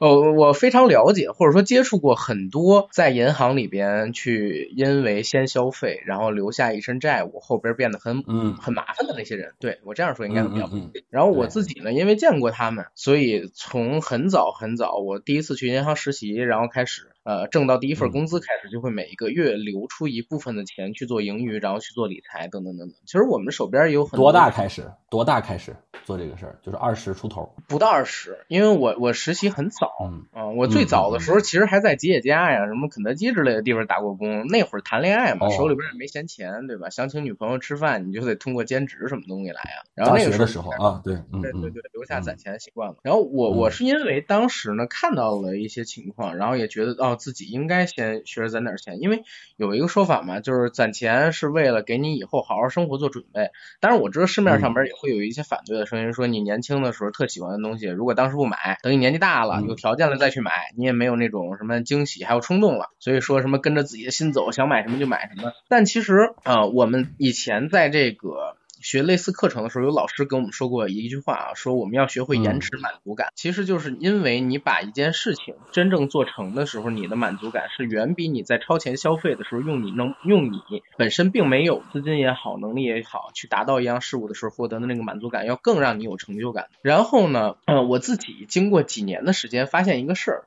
[0.00, 9.54] 呃，我非常了解或者说接触过很多在银行里边去因为先消费，然后留下一身债务，后边变得很嗯很麻烦的那些人。
[9.58, 22.96] 对我这样说应该比较嗯嗯嗯然后我自己呢，因为见过他们，所以从很早很早，我第一次去银行实习，然后开始呃挣到第一份嗯工资开始，就会每一个月留出一部分的钱去做盈余，然后去做理财等等等等。
[23.04, 24.90] 其实我们手边也有很多大开始？
[25.10, 25.76] 多大开始
[26.06, 26.56] 做这个事儿？
[26.62, 27.54] 就是二十出头。
[27.68, 34.46] 不到二十，因为我我实习很早，嗯啊、我最早的时候其实还在吉野家呀、什么肯德基之类的地方打过工。
[34.46, 36.88] 那会儿谈恋爱嘛，哦手里边也没闲钱，对吧？
[36.88, 42.96] 想请女朋友吃饭，你就得通过兼职什么东西来呀、然后那个时时候啊，对，对对对，留下攒钱的习惯了。
[43.02, 49.24] 然后我我嗯是因为当时呢看到了一些情况，然后也觉得哦自己应该先学着攒点钱，因为
[49.58, 53.50] 有一个说法嘛，就是攒钱是为了给你以后好好生活做准备。
[53.80, 62.90] 当然我知道市面上边也会有一些反对的声音，说你年轻的时候特喜欢的东西，如果当时不买，等你年纪大了嗯有条件了再去买，你也没有那种什么惊喜还有冲动了。
[62.98, 65.52] 所以说什么跟着自己的心走，想买什么就买什么。
[65.68, 68.56] 但其实啊、呃我们以前在这个。
[68.82, 73.28] 学类似课程的时候，有老师跟我们说过一句话啊，说我们要学会延迟满足感。
[73.34, 80.60] 其实就是因为你把一件事情真正做成的时候，你的满足感是远比你在超前消费的时候用你能用你
[80.98, 86.66] 本身并没有资金也好，能力也好，去达到一样事物的时候获得的那个满足感，要更让你有成就感。
[86.82, 90.44] 然后呢，呃，我自己经过几年的时间，发现一个事儿，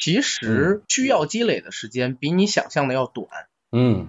[0.00, 3.28] 其实需要积累的时间比你想象的要短。
[3.72, 4.08] 嗯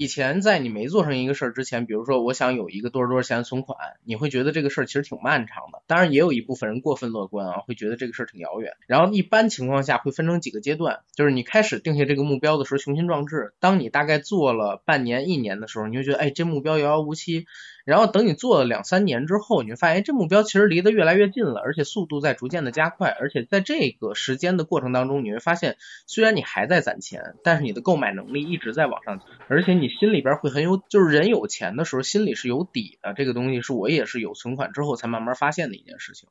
[0.00, 5.82] 以前在你没做成一个事儿之前，比如说我想有一个多少多少钱的存款，你会觉得这个事儿其实挺漫长的。
[5.86, 8.72] 当然也有一部分人过分乐观啊，会觉得这个事儿挺遥远。
[8.86, 17.44] 然后一般情况下会分成几个阶段，就是你开始定下这个目标的时候雄心壮志，当你大概做了半年一年的时候，你就觉得哎这目标遥遥无期。
[17.90, 25.76] 然后等你做了两三年之后，你会发现哎这目标其实离得越来越近了，而且速度在逐渐的加快，而且在这个时间的过程当中，你会发现
[26.06, 33.12] 虽然你还在攒钱，但是你的购买能力一直在往上提，而且你心里边会很有，就是人有钱的时候心里是有底的。
[33.14, 36.28] 这个东西是我也是有存款之后才慢慢发现的一件事情。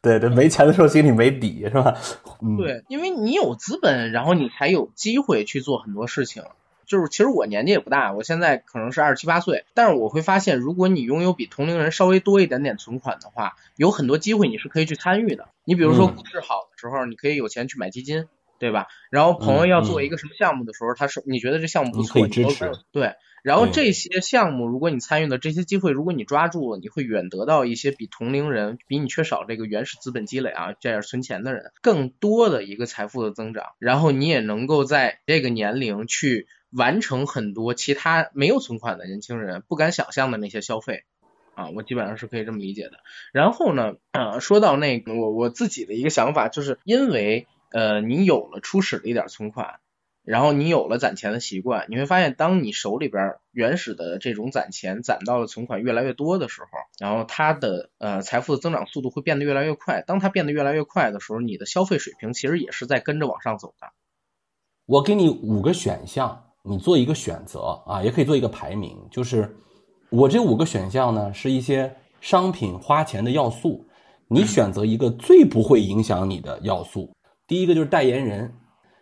[0.00, 1.98] 对 对，没钱的时候心里没底是吧？
[2.40, 6.44] 嗯，对，因为你有资本，然后你才有机会去做很多事情。
[6.86, 15.48] 就是其实我年纪也不大，我现在可能是二十七八岁，但是我会发现，如果你拥有比同龄人稍微多一点点存款的话，有很多机会你是可以去参与的。
[15.64, 18.26] 你比如说嗯股市好的时候，你可以有钱去买基金，
[18.58, 18.86] 对吧？
[19.10, 23.14] 然后朋友要做一个什么项目的时候，他是你觉得这项目不错，你可以支都持对。
[23.42, 33.66] 然后这些项目，如果你参与了这些机会，如果你抓住了，你会远得到一些比同龄人、比你缺少这个原始资本积累啊，这样存钱的人更多的一个财富的增长。
[33.78, 41.04] 然后你也能够在这个年龄去完成很多其他没有存款的年轻人不敢想象的那些消费。
[41.54, 42.98] 啊，我基本上是可以这么理解的。
[43.32, 49.80] 然后呢，呃，说到那个我我自己的一个想法，就是因为呃你有了初始的一点存款。
[50.22, 56.66] 然后你有了攒钱的习惯，你会发现，当你手里边原始的这种攒钱攒到了存款越来越多的时候，
[56.98, 60.02] 然后它的呃财富的增长速度会变得越来越快。
[60.02, 63.92] 当它变得越来越快的时候，你的消费水平其实也是在跟着往上走的。
[64.84, 68.96] 我给你五个选项，你做一个选择啊，也可以做一个排名。
[69.10, 69.56] 就是
[70.10, 73.86] 我这五个选项呢，是一些商品花钱的要素，
[74.28, 77.10] 你选择一个最不会影响你的要素。
[77.46, 78.52] 第一个就是代言人。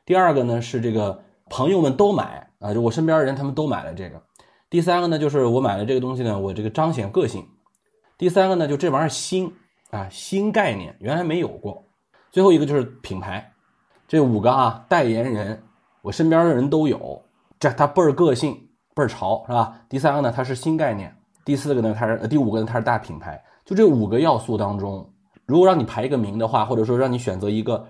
[0.04, 4.22] 第二个呢是这个朋友们都买啊，就我身边的人他们都买了这个。
[4.68, 7.46] 第三个呢就是我买了这个东西呢，我这个彰显个性。
[8.18, 9.52] 第三个呢就这玩意儿新
[9.90, 11.84] 啊，新概念，原来没有过。
[12.30, 13.52] 最后一个就是品牌，
[14.06, 15.62] 这五个啊代言人，
[16.02, 17.22] 我身边的人都有，
[17.58, 18.52] 这它倍儿个性，
[18.94, 19.80] 倍儿潮，是吧？
[19.88, 21.14] 第三个呢它是新概念，
[21.44, 23.42] 第四个呢它是，第五个呢它是大品牌。
[23.64, 25.12] 就这五个要素当中，
[25.46, 27.86] 如果让你排一个名的话，或者说让你选择一个。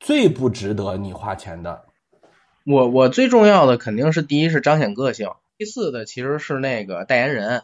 [0.00, 1.82] 最不值得你花钱的，
[2.64, 7.62] 我我最重要的肯定是第一是彰显个性，第四的其实是那个代言人，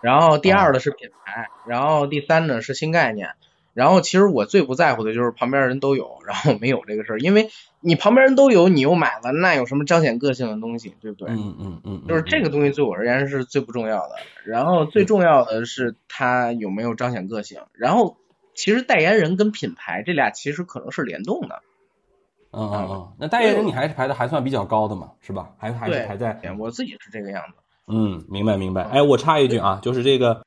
[0.00, 3.34] 然后第二的是品牌，然后第三呢是新概念，
[3.74, 11.28] 然后其实我最不在乎的就是旁边人都有，然后没有这个事儿，因为你旁边人都有，你又买了，那有什么彰显个性的东西，对不对？
[11.30, 18.16] 嗯嗯嗯，就是这个东西对我而言是最不重要的，然后最重要的是它有没有彰显个性，然后
[18.54, 21.62] 其实代言人跟品牌这俩其实可能是联动的。
[22.56, 25.50] 嗯嗯嗯，那代言人你还是排的还算比较高的嘛，是吧？
[25.58, 27.54] 还还是排在，我自己是这个样子。
[27.88, 28.84] 嗯，明白明白。
[28.84, 30.42] 哎，我插一句啊，就是这个，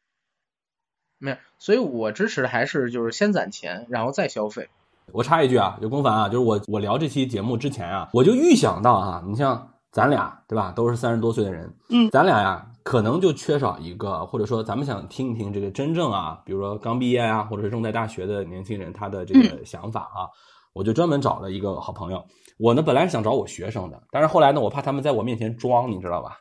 [1.20, 4.70] 没有，所以我支持的还是就是先攒钱，然后再消费。
[5.12, 20.30] 我插一句啊，就公凡啊，就是我我聊这期节目之前啊，我就预想到啊，你像咱俩对吧，都是三十多岁的人，嗯，咱俩呀可能就缺少一个，或者说咱们想听一听这个真正啊，比如说刚毕业啊，或者是正在大学的年轻人他的这个想法啊。
[20.74, 22.24] 我就专门找了一个好朋友，
[22.58, 26.38] 我呢本来是想找我学生的，但是后来呢，我怕他们在我面前装，你知道吧？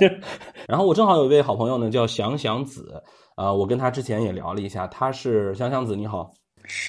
[0.68, 3.02] 然后我正好有一位好朋友呢，叫祥祥子，
[3.36, 6.30] 呃，我跟他之前也聊了一下，他是祥祥子，你好。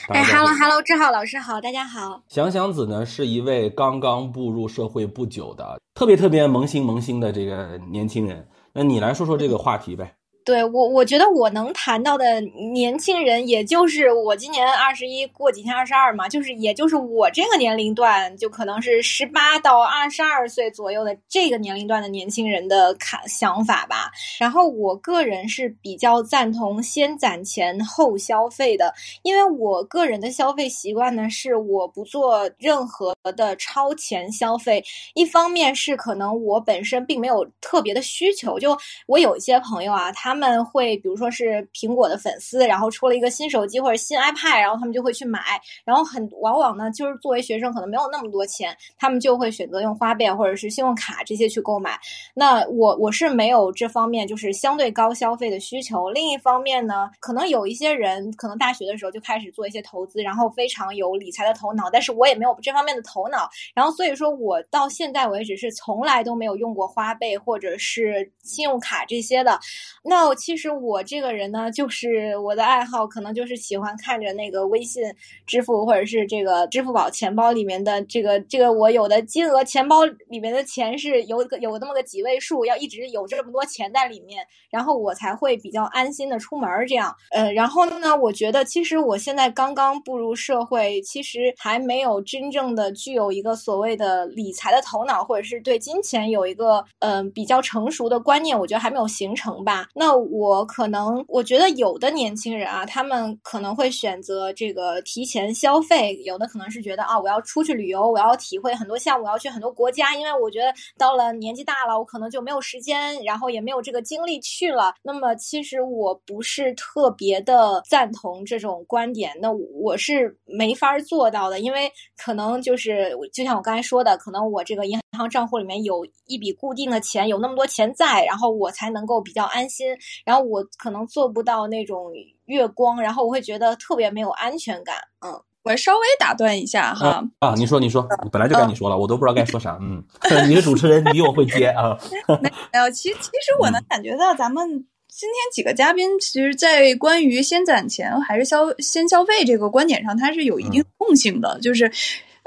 [0.10, 2.19] 哎，Hello Hello，志浩老师好，大家好。
[2.27, 10.16] 祥祥子呢是一位刚刚步入社会不久的，特别特别萌新萌新的这个年轻人，那你来说说这个话题呗。
[10.47, 12.39] 对我，我觉得我能谈到的
[12.71, 24.10] 年轻人，也就是我今年二十一，过几天二十二嘛，就是也就是我这个年龄段，就可能是十八到二十二岁左右的这个年龄段的年轻人的看想法吧。
[24.39, 34.81] 然后我个人是比较赞同先攒钱后消费的，因为我个人的消费习惯呢，是我不做任何的超前消费。
[35.13, 40.37] 一方面是可能我本身并没有特别的需求，就我有一些朋友啊，他。
[40.38, 52.00] 他们会比如说是苹果的粉丝，然后出了一个新手机或者新 iPad，然后他们就会去买，然后很往往呢，就是作为学生可能没有那么多钱，他们就会选择用花呗或者是信用卡这些去购买。
[52.36, 56.12] 那我我是没有这方面就是相对高消费的需求。
[56.12, 69.60] 另一方面呢，可能有一些人可能大学的时候就开始做一些投资，然后非常有理财的头脑，但是我也没有这方面的头脑，然后所以说我到现在为止是从来都没有用过花呗或者是信用卡这些的。
[70.04, 75.04] 那其实我这个人呢，就是我的爱好可能就是喜欢看着那个微信
[75.46, 87.16] 支付或者是这个支付宝钱包里面的这个这个我有的金额，钱包里面的钱是有个有那么个几位数，要一直有这么多钱在里面，然后我才会比较安心的出门这样。
[87.32, 99.88] 呃，然后呢，我觉得其实我现在刚刚步入社会，其实还没有真正的具有一个所谓的理财的头脑，或者是对金钱有一个嗯比较成熟的观念，我觉得还没有形成吧。
[99.94, 114.93] 那我可能，我觉得有的年轻人啊，他们可能会选择这个提前消费，有的可能是觉得啊，我要出去旅游，我要体会很多项目，我要去很多国家，因为我觉得到了年纪大了，我可能就没有时间，然后也没有这个精力去了。
[115.03, 129.96] 那么其实我不是特别的赞同这种观点，那我是没法做到的，因为可能就是就像我刚才说的，可能我这个银行账户里面有一笔固定的钱，有那么多钱在，然后我才能够比较安心。
[130.25, 132.12] 然后我可能做不到那种
[132.45, 134.95] 月光，然后我会觉得特别没有安全感。
[135.25, 135.31] 嗯，
[135.63, 137.23] 我稍微打断一下哈。
[137.39, 139.77] 啊，你说你说，本来就该你说了，我都不知道该说啥。
[139.81, 140.03] 嗯，
[140.49, 141.97] 你是主持人，你比我会接啊。
[142.41, 144.67] 没有，其其实我能感觉到咱们
[145.07, 151.91] 今天几个嘉宾，其实，在关于先攒钱还是消先消费这个观点上，它是有一定共性的，就是。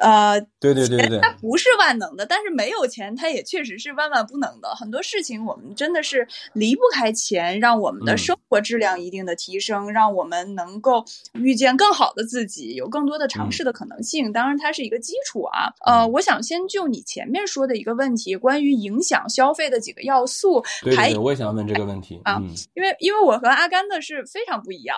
[0.01, 4.75] 呃，对对对对对它不是万能的，但是没有钱，它也确实是万万不能的。
[4.75, 14.33] 很多事情我们真的是离不开钱，让我们的嗯生活质量一定的提升，让我们能够遇见更好的自己，有更多的尝试的可能性。
[14.33, 15.73] 当然，它是一个基础啊。
[15.85, 22.21] 呃，嗯我想先就你前面说的一个问题，关于影响消费的几个要素，排对对对，我也想问这个问题。
[22.25, 24.97] 啊嗯因为因为我和阿甘的是非常不一样，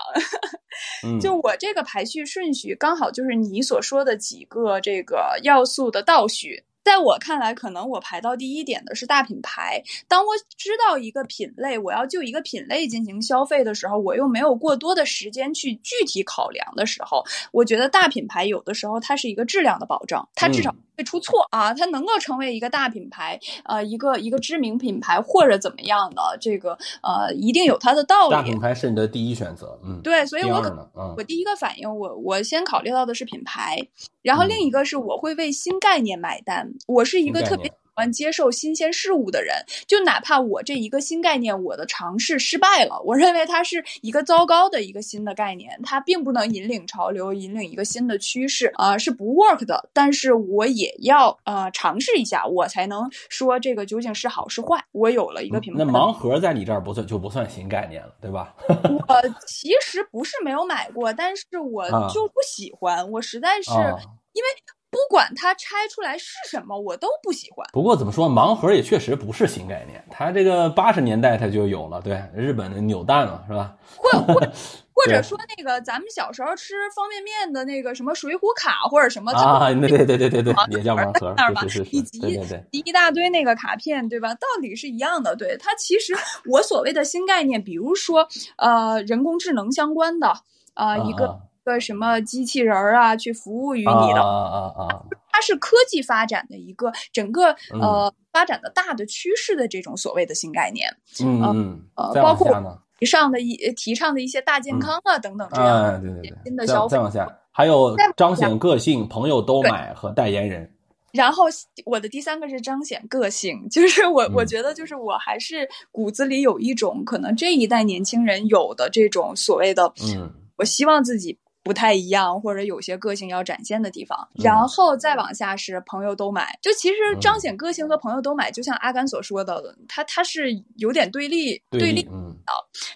[1.04, 6.64] 嗯，就我这个排序顺序刚好就是你所说的几个这这个要素的倒叙。
[6.84, 9.82] 在我看来，可能我排到第一点的是大品牌。
[10.08, 28.34] 当我知道一个品类，我要就一个品类进行消费的时候，我又没有过多的时间去具体考量的时候，我觉得大品牌有的时候它是一个质量的保障，它至少会出错、啊，它能够成为一个大品牌，呃，一个一个知名品牌或者怎么样的，这个呃，一定有它的道理。
[28.34, 29.78] 大品牌是你的第一选择。
[29.84, 33.78] 嗯，对，所以我可我第一个反应，我我先考虑到的是品牌，
[34.20, 36.71] 然后另一个是我会为新概念买单。
[36.86, 39.54] 我是一个特别喜欢接受新鲜事物的人，
[39.86, 49.90] 就哪怕我这一个新概念我的尝试失败了，我认为它是一个糟糕的一个新的概念，它并不能引领潮流，引领一个新的趋势啊、是不 work 的。
[49.92, 54.82] 但是我也要呃尝试一下，我才能说这个究竟是好是坏。
[54.92, 58.54] 我有了一个品牌那盲盒在你这儿不算就不算新概念了，对吧？
[58.68, 63.98] 我其实不是没有买过，但是我啊就不喜欢，我实在是、啊，
[64.32, 64.48] 因为
[64.92, 67.66] 不管它拆出来是什么，我都不喜欢。
[67.72, 73.74] 不过怎么说，盲盒也确实不是新概念，它这个八十年代它就有了，对，日本的扭蛋嘛，是吧？
[73.96, 74.34] 或或
[74.94, 84.34] 或者说那个咱们小时候吃方便面的那个什么水浒卡或者什么，啊，就对对对对对对，也叫盲盒那儿嘛，是是是是，以及一大堆那个卡片，对吧？
[84.34, 85.34] 道理是一样的。
[85.34, 86.14] 对它其实
[86.44, 90.34] 我所谓的新概念，比如说呃人工智能相关的
[90.74, 94.20] 呃、一个个什么机器人儿啊，去服务于啊你的。
[94.20, 102.78] 啊啊啊，它是科技发展的一个整个嗯呃发展的大的趋势的这种所谓的新概念，嗯嗯，呃，包括往下呢？
[102.98, 107.02] 提倡的一提倡的一些大健康啊等等这样对对对，新的消费再再。
[107.02, 110.70] 往下，还有彰显个性，朋友都买和代言人，
[111.12, 111.44] 然后
[111.84, 121.38] 我的第三个是彰显个性，就是我我嗯觉得就是我还是骨子里有一种可能这一代年轻人有的这种所谓的，嗯，我希望自己。
[121.62, 126.58] 不太一样，或者有些个性要展现的地方，嗯然后再往下是朋友都买。
[126.60, 132.10] 就其实嗯彰显个性和朋友都买，就像阿甘所说的，他他是有点对立对立的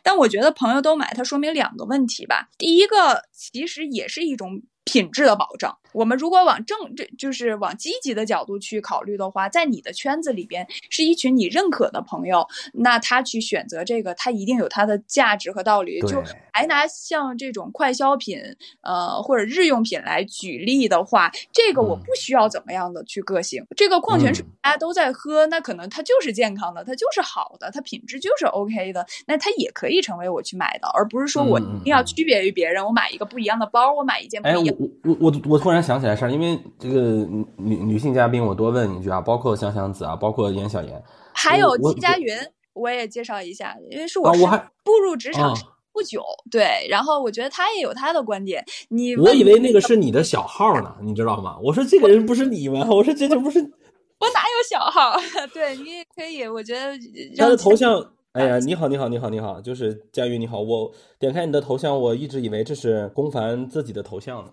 [0.02, 2.48] 但我觉得朋友都买，它说明两个问题吧。
[2.58, 5.76] 第一个，其实也是一种品质的保障。
[5.96, 15.98] 我们如果往正这就是往积极的角度去考虑的话，在你的圈子里边是一群你认可的朋友，那他去选择这个，他一定有他的价值和道理。
[16.02, 16.22] 就
[16.52, 18.38] 还拿像这种快消品，
[18.82, 23.64] 呃或者日用品来举例的话，这个我嗯不需要怎么样的去个性。
[23.74, 34.76] 这个矿泉水嗯大家都在喝，那可能它就是健康的，它就是好的，它品质就是 OK 的，那它也可以成为我去买的，而不是说我一定要区别于别人，我买一个不一样的包，我买一件不哎，一样。
[34.78, 41.00] 我我我我突然想起来事儿，因为这个女女女性嘉宾，我多问一句啊，包括香香子啊，包括严小妍
[41.32, 42.36] 还有我季佳云，
[42.74, 45.54] 我也介绍一下，因为是啊，我是我还步入职场啊，
[45.92, 48.64] 不久，对，然后我觉得他也有他的观点。
[48.88, 51.56] 你我以为那个是你的小号呢，你知道吗？
[51.62, 52.86] 我说这个人不是你吗？
[52.90, 55.16] 我说这就不是我哪有小号？
[55.54, 56.98] 对你也可以，我觉得
[57.38, 58.12] 他的头像。
[58.36, 60.60] 哎呀，你好，你好，你好，你好，就是佳宇，你好。
[60.60, 64.50] 我点开你的头像，我一直以为这是龚凡自己的头像呢。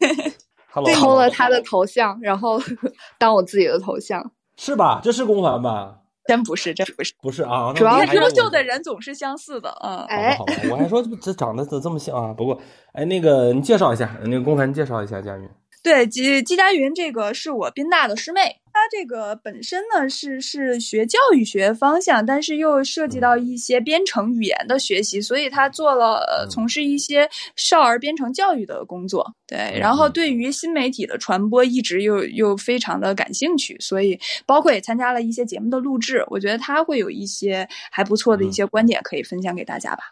[0.72, 2.58] Hello，偷了他的头像，然后
[3.18, 4.32] 当我自己的头像。
[4.56, 5.02] 是吧？
[5.04, 5.98] 这是龚凡吧？
[6.26, 7.12] 真不是，真不是。
[7.20, 9.98] 不是啊，主要优秀的人总是相似的，嗯。
[10.04, 12.32] 哎好吧，我还说这长得怎么这么像啊？
[12.32, 12.58] 不过，
[12.94, 15.46] 哎，那个你介绍一下，那个龚凡介绍一下佳宇。
[15.82, 29.34] 对，季季佳云这个是我宾大的师妹，她这个本身呢是是学教育学方向，但是又涉及到一些编程语言的学习，所以他做了、呃、嗯从事一些少儿编程教育的工作。
[29.46, 40.02] 对，嗯然后对于新媒体的传播一直又又非常的感兴趣，所以包括也参加了一些节目的录制，我觉得他会有一些还不错的一嗯些观点可以分享给大家吧。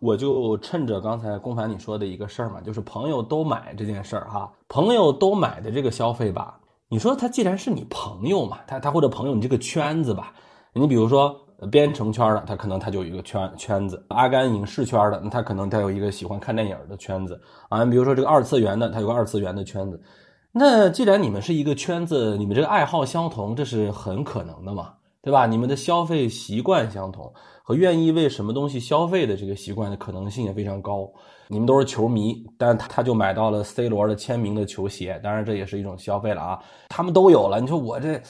[0.00, 6.58] 我就趁着刚才龚凡你说的一个事儿嘛，就是朋友都买这件事儿哈，朋友都买的这个消费吧，
[6.88, 10.32] 你说他既然是你朋友嘛，他他或者朋友你这个圈子吧，
[10.72, 11.36] 你比如说
[11.70, 17.84] 编程圈的，他可能他就有一个圈圈子；阿甘影视圈的，他可能他有一个喜欢看电影的圈子啊。
[17.84, 20.00] 比如说这个二次元的，他有个二次元的圈子。
[20.52, 24.94] 那既然你们是一个圈子，你们这个爱好相同，这是很可能的嘛。
[25.20, 25.46] 对吧？
[25.46, 27.30] 你们的消费习惯相同，
[27.62, 31.10] 和愿意为什么东西消费的这个习惯的可能性也非常高。
[31.48, 36.58] 你们都是球迷，但他他就买到了 C 罗的签名的球鞋，当然这也是一种消费了啊。
[36.88, 38.20] 他们都有了，你说我这，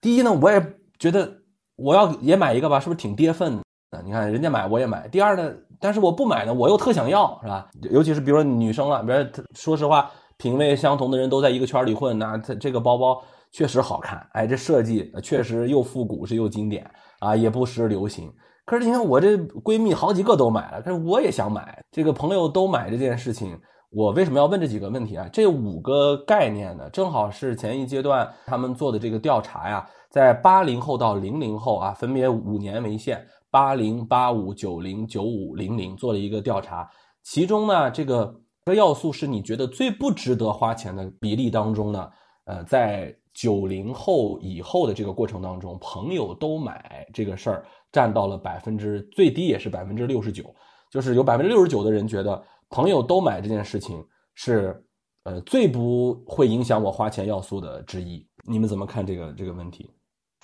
[0.00, 0.64] 第一呢，我也
[0.98, 1.30] 觉得
[1.76, 3.56] 我要也买一个吧，是不是挺跌份
[3.90, 4.02] 的？
[4.04, 5.08] 你看人家买我也买。
[5.08, 7.68] 第二呢，但是我不买呢，我又特想要，是吧？
[7.90, 13.20] 尤其是比如说女生了，比如说实话，品味相同的人都在一个圈里混，那这这个包包
[13.50, 16.88] 确实好看，哎，这设计确实又复古是又经典
[17.18, 18.32] 啊，也不失流行。
[18.66, 21.84] 可是你看，我这闺蜜好几个都买了，可是我也想买。
[21.92, 23.56] 这个朋友都买这件事情，
[23.90, 25.28] 我为什么要问这几个问题啊？
[25.32, 36.90] 这五个概念呢，正好是前一阶段他们做的这个调查呀，在八零后到零零后啊，分别五年为限，八零、八五、九零、九五、零零做了一个调查。
[37.22, 42.10] 其中呢，这个个要素是你觉得最不值得花钱的比例当中呢，
[42.46, 47.64] 呃，在九零后以后的这个过程当中，朋友都买这个事儿。
[47.96, 50.54] 占到了百分之最低也是百分之六十九，
[50.90, 54.84] 就是有百分之六十九的人觉得朋友都买这件事情是，
[55.22, 58.26] 呃，最不会影响我花钱要素的之一。
[58.44, 59.88] 你们怎么看这个这个问题？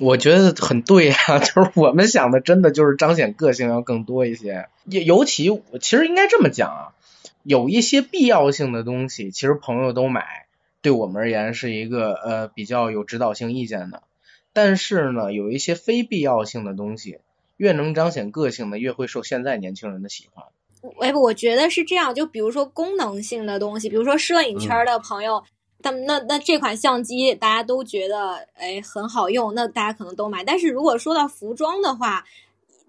[0.01, 4.69] 我觉得很对啊， 就是我们想的真的就是彰显个性要更多一些。
[4.87, 5.51] 尤尤其
[5.83, 6.83] 其实应该这么讲啊，
[7.43, 10.47] 有一些必要性的东西，其实朋友都买，
[10.81, 14.05] 对我们而言是一个呃比较有指导性意见的。
[14.55, 17.19] 但是呢，有一些非必要性的东西。
[17.57, 20.45] 越能彰显个性的，越会受现在年轻人的喜欢。
[21.01, 22.13] 哎，我觉得是这样。
[22.13, 25.43] 就比如说功能性的东西，比如说摄影圈的朋友，
[25.81, 30.43] 他们那那这款相机大家都觉得哎很好用，那大家可能都买。
[30.43, 32.25] 但是如果说到服装的话，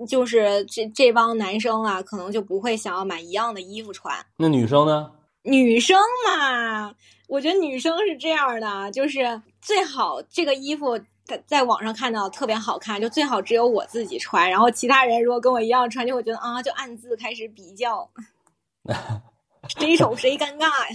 [0.08, 4.26] 就是这这帮男生啊，可能就不会想要买一样的衣服穿。
[4.38, 5.12] 那女生呢？
[5.44, 6.96] 女生嘛，
[7.28, 11.00] 我觉得女生是这样的，就是最好这个衣服。
[11.26, 18.10] 在在网上看到特别好看，就最好只有我自己穿，然后其他人如果跟我一样穿，就会觉得啊，就暗自开始比较，
[19.78, 20.88] 谁丑谁尴尬呀。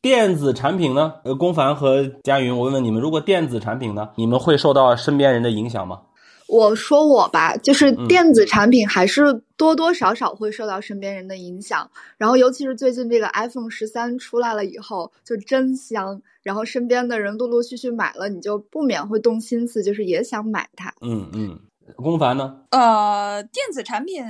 [0.00, 1.14] 电子产品呢？
[1.24, 6.02] 呃，龚凡和佳云，我问问你们，如果电子产品呢，你们会受到身边人的影响吗？
[6.46, 20.92] 我说我吧，就是电子产品还是多多少少会受到身边人的影响，然后尤其是最近这个 iPhone 十三出来了以后，就真香，然后身边的人陆陆续续买了，你就不免会动心思，就是也想买它。
[21.00, 21.58] 嗯嗯，
[21.96, 22.58] 龚凡呢？
[22.70, 24.22] 呃，电子产品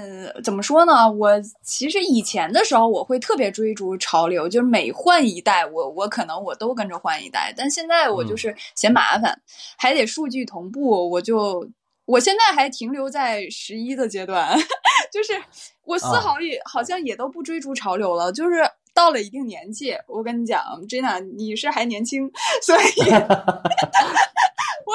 [0.44, 1.10] 怎么说呢？
[1.10, 1.30] 我
[1.64, 9.40] 其实以前的时候我会特别追逐潮流，就是每换一代，我我可能我都跟着换一代，但现在我就是嫌麻烦，
[9.76, 11.68] 还得数据同步，我就。
[12.06, 14.58] 我现在还停留在十一的阶段，
[15.12, 15.32] 就是
[15.84, 22.30] 我丝毫也好像也都不追逐潮流了，就是到了一定年纪，我跟你讲，Jina，你是还年轻，
[22.62, 23.10] 所以，
[24.86, 24.94] 我。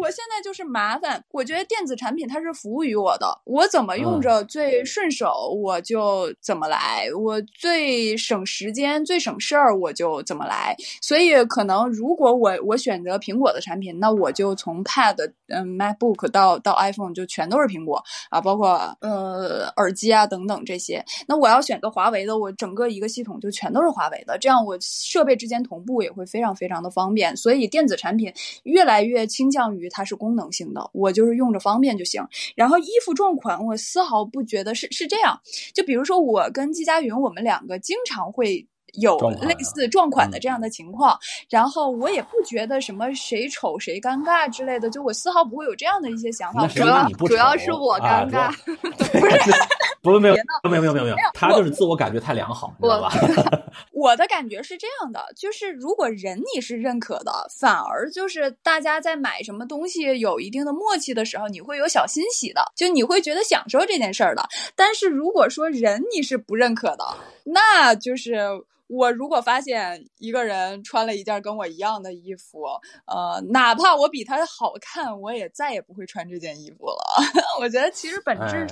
[0.00, 10.74] 我现在就是麻烦，我觉得电子产品它是服务于我的，我怎么用着最顺手，我就怎么来，我最省时间、最省事儿，我就怎么来。
[11.02, 15.16] 所以可能如果我我选择苹果的产品，那我就从 Pad、
[15.48, 21.04] 嗯 MacBook 到到 iPhone 就全都是苹果啊，包括呃耳机啊等等这些。
[21.28, 27.36] 那我要选择华为的，我整个一个系统就全都是华为的，这样我设备之间同步也会非常非常的方便。
[27.36, 28.32] 所以电子产品
[28.62, 29.89] 越来越倾向于。
[29.90, 32.24] 它是功能性的，我就是用着方便就行。
[32.56, 35.40] 然后衣服撞款，我丝毫不觉得是是这样。
[35.74, 38.66] 就比如说我跟季佳云，我们两个经常会。
[38.94, 41.18] 有类似撞款的这样的情况，
[41.48, 46.66] 然后我也不觉得什么谁丑谁尴尬之类的，就我丝毫不会有这样的一些想法。
[46.68, 49.52] 主要主要是我尴尬， 不是，
[50.02, 50.34] 不是没有
[50.64, 53.10] 没有没有没有没有，他就是自我感觉太良好，知道吧？
[53.92, 64.48] 我的感觉是这样的，就是如果人你是认可的，反而就是大家在买什么东西有一定的默契的时候，你会有小欣喜的，就你会觉得享受这件事儿的。
[64.74, 67.04] 但是如果说人你是不认可的，
[67.52, 68.38] 那就是。
[68.92, 72.64] 我如果发现一个人穿了一件跟我一样的衣服，
[73.06, 76.98] 呃，哪怕我比他好看，我也再也不会穿这件衣服了。
[77.62, 78.66] 我觉得其实本质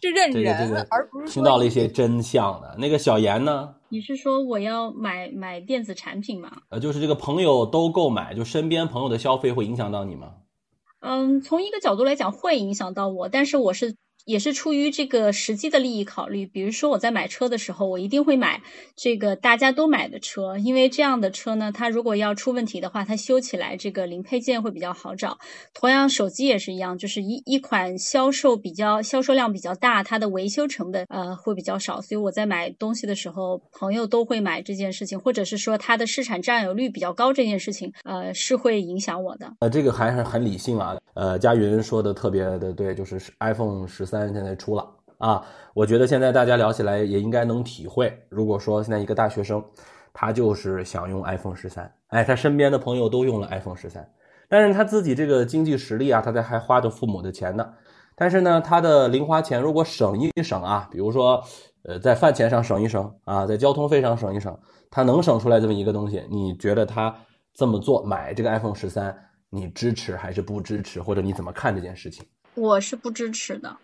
[0.00, 2.76] 是认人，而不是听到了一些真相的。
[2.78, 3.74] 那个小严呢？
[3.90, 6.50] 你是说我要买买电子产品吗？
[6.70, 10.36] 呃，就是这个朋友都购买，就身边朋友的消费会影响到你吗？
[11.00, 13.94] 嗯，从一个角度来讲会影响到我，但是我是。
[14.28, 16.44] 也是出于这个实际的利益考虑。
[16.44, 18.60] 比如说我在买车的时候，我一定会买
[18.94, 25.38] 这个大家都买的车，因为这样的车呢，它如果要出问题的话，它修起来这个零配件会比较好找。
[25.72, 32.02] 同样，手机也是一样，就是一一款销售比较销售量比较大，它的维修成本呃会比较少。
[32.02, 39.50] 所以我在买东西的时候，朋友都会买这件事情，或者是说它的市场占有率比较高这件事情，呃是会影响我的。
[39.60, 40.96] 呃，这个还是很理性啊。
[41.14, 44.88] 呃，佳云说的特别的对，就是 iPhone 十三现在出了
[45.18, 45.44] 啊，
[45.74, 48.12] 我觉得现在大家聊起来也应该能体会。
[48.28, 49.64] 如果说现在一个大学生，
[50.12, 54.08] 他就是想用 iPhone 十三，哎，他身边的朋友都用了 iPhone 十三，
[54.48, 57.74] 但是他自己这个经济实力啊，他在还花着父母的钱呢。
[58.20, 61.40] 但是呢，他的零花钱如果省一省啊，比如说，
[61.84, 64.58] 呃，在饭钱上省一省啊，在交通费上省一省，
[64.90, 67.14] 他能省出来这么一个东西，你觉得他
[67.54, 69.16] 这么做买这个 iPhone 十三，
[69.50, 72.26] 你支持还是不支持，或者你怎么看这件事情？
[72.56, 73.76] 我是不支持的。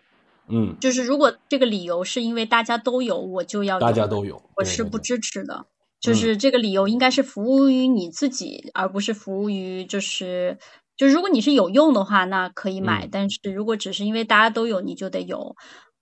[0.49, 5.55] 嗯，就是如果这个理由是因为大家都有，我就要大家都有，我是不支持的。
[5.55, 5.65] 嗯
[6.05, 10.59] 就是这个理由应该是服务于你自己，而不是服务于就是
[10.99, 13.07] 就如果你是有用的话，那可以买。
[13.07, 15.57] 嗯但是如果只是因为大家都有，你就得有，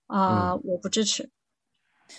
[0.09, 1.31] 啊、我不支持。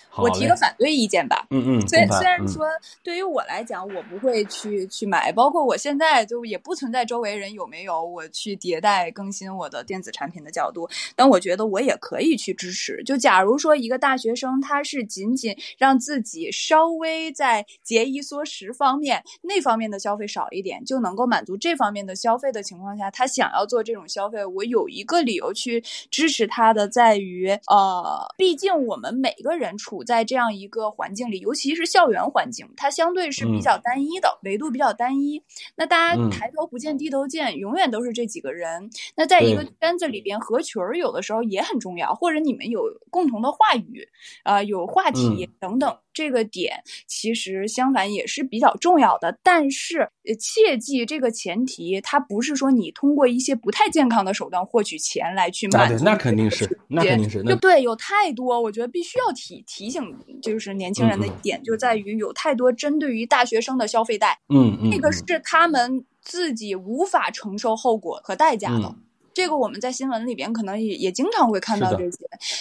[0.09, 1.45] 好我提个反对意见吧。
[1.49, 2.65] 嗯嗯，虽虽然说
[3.01, 13.01] 对于我来讲，我不会去去买，包括我现在就也不存在周围人有没有我去迭代更新我的电子产品的角度，但我觉得我也可以去支持。
[13.03, 25.81] 就假如说一个大学生，他是仅仅让自己稍微在节衣缩食方面那方面的消费少一点，就能够满足这方面的消费的情况下，他想要做这种消费，我有一个理由去
[26.11, 35.43] 支持他的，在于呃，毕竟我们每个人处在这样一个环境里，尤其是校园环境，它相对是比较单一的，维度比较单一。
[35.75, 38.89] 那大家嗯抬头不见低头见，永远都是这几个人。
[39.17, 44.07] 那在一个圈子里边合群儿，有的时候也很重要，或者你们有共同的话语，
[44.43, 45.97] 啊、有话题嗯等等。
[46.13, 60.01] 这个点其实相反也是比较重要的，但是呃，切记这个前提，它不是说你通过一些不太健康的手段获取钱来去买对，那肯定是，那肯定是，那就对，有太多，我觉得必须要提提醒，
[60.41, 61.39] 就是年轻人的嗯嗯。
[61.41, 64.91] 点就在于有太多针对于大学生的消费贷，嗯嗯，嗯。
[64.91, 68.87] 这个是他们自己无法承受后果和代价的。
[68.87, 68.99] 嗯
[69.33, 72.17] 这个我们在新闻里边可能也也经常会看到这些，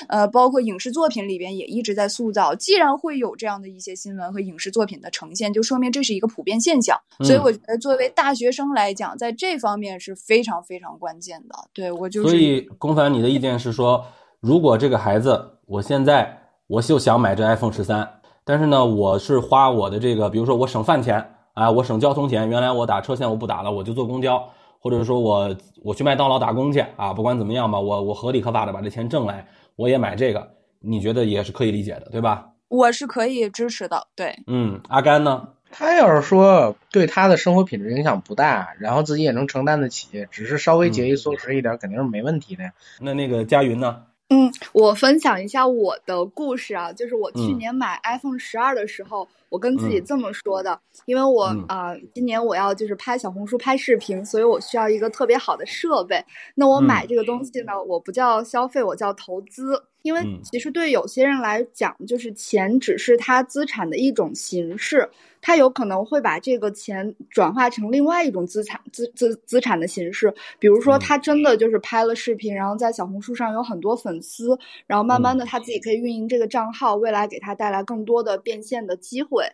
[0.09, 2.55] 呃，包括影视作品里边也一直在塑造。
[2.55, 6.99] 既然会有这样的一些新闻和影视作品的呈现，就说明这是一个普遍现象。
[7.21, 11.55] 所以嗯我觉得作为大学生来讲，在这方面是非常非常关键的。
[11.73, 14.05] 对我就是，所以，龚凡，你的意见是说，
[14.41, 18.09] 如果这个孩子，我现在我就想买这 iPhone 十三，
[18.45, 24.43] 但是呢，我是花我的这个，比如说我省饭钱啊，我省交通钱，原来我打车现在我不打了，我就坐公交，
[24.83, 32.49] 或者说我我去麦当劳打工去啊，不管怎么样吧，我我合理合法的把这钱挣来，我也买这个，你觉得也是可以理解的，对吧？
[32.67, 34.09] 我是可以支持的。
[34.17, 35.51] 对，嗯，阿甘呢？
[35.71, 42.73] 他要是说对他的生活品质影响不大，然后自己也能承担得起，只是稍微节衣缩食一点，肯定是没问题的呀。
[43.01, 44.03] 那那个佳云呢？
[44.33, 56.25] 嗯，我分享一下我的故事啊，就是我去嗯年买 iPhone 十二的时候，我跟自己嗯这么说的，因为我嗯啊、呃今年我要就是拍小红书、拍视频，所以我需要一个特别好的设备。
[56.55, 59.85] 那我买嗯这个东西呢，我不叫消费，我叫投资。
[60.03, 60.41] 因为嗯。
[60.43, 65.09] 其实对有些人来讲，就是钱只是他资产的一种形式，
[65.41, 71.01] 他有可能会把这个钱转化成另外一种资产资资资产的形式，比如说嗯。
[71.01, 79.45] 他真的就是拍了视频，然后在小红书上有很多粉丝，然后慢慢的他自己可以运营这个账号，未来给他带来更多的变现的机会。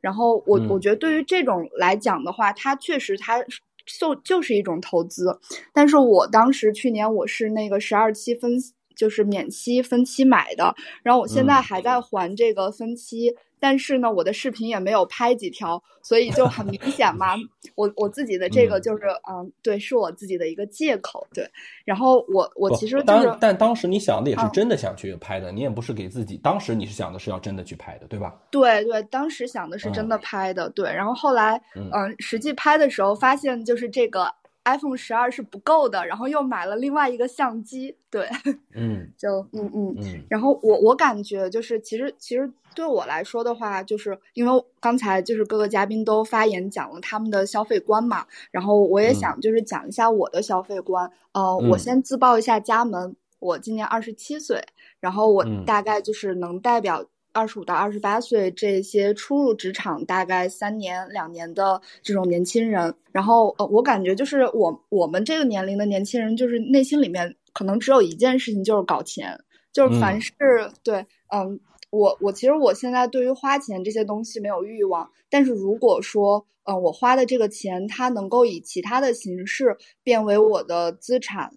[0.00, 0.68] 然后我嗯。
[0.68, 3.60] 我觉得对于这种来讲的话，他确实它是
[3.98, 5.38] 就就是一种投资。
[5.72, 8.52] 但是我当时去年我是那个十二期分
[8.98, 13.34] 就是免息分期买的，然后我现在嗯还在还这个分期。
[13.60, 17.34] 但是呢，我的视频也没有拍几条，所以就很明显嘛，
[17.74, 21.44] 我我自己的这个嗯就是，嗯，对，是我自己的一个借口，对。
[21.84, 28.32] 然后我我其实就当是，但当时你想的也是嗯真的想去拍的，你也不是给自己，当时你是想的是要真的去拍的，对吧？
[28.48, 30.88] 对对，当时想的是真嗯的拍的，对。
[30.92, 34.32] 然后后来，嗯嗯、实际拍的时候发现就是这个
[34.74, 38.28] iPhone 十二是不够的，然后又买了另外一个相机，对，
[38.74, 39.96] 嗯就嗯嗯。
[39.98, 51.10] 嗯然后我我感觉就是，其实其实对我来说的话，就是因为刚才就是各个嘉宾都发言讲了他们的消费观嘛，然后我也嗯想就是讲一下我的消费观。
[51.32, 54.62] 呃，我嗯先自报一下家门，我今年二十七岁，
[55.00, 57.04] 然后我嗯大概就是能代表
[57.38, 62.92] 二十五到二十八岁这些初入职场大概三年两年的这种年轻人。
[63.12, 69.38] 然后呃，我感觉就是我我们这个年龄的年轻人，就是内心里面可能只有一件事情，就是搞钱。
[69.72, 70.32] 就是凡是、
[70.82, 71.60] 对，嗯，
[71.90, 81.52] 我我其实我现在对于花钱这些东西没有欲望，但是如果说，嗯，我花的这个钱它能够以其他的形式变为我的资产。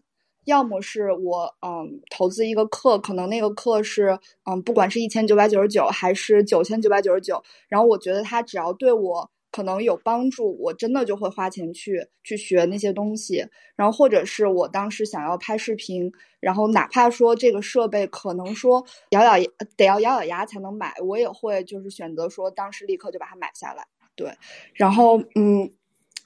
[0.45, 4.17] 要么是我嗯投资一个课，可能那个课是
[4.49, 13.45] 嗯不管是一千九百九十九还是九千九百九十九，然后我觉得它只要对我可能有帮助，我真的就会花钱去去学那些东西。
[13.75, 19.33] 然后或者是我当时想要拍视频，然后哪怕说这个设备可能说咬咬
[19.77, 23.85] 得要咬咬牙才能买，我也会就是选择说当时立刻就把它买下来。
[24.15, 24.31] 对，
[24.73, 25.71] 然后嗯，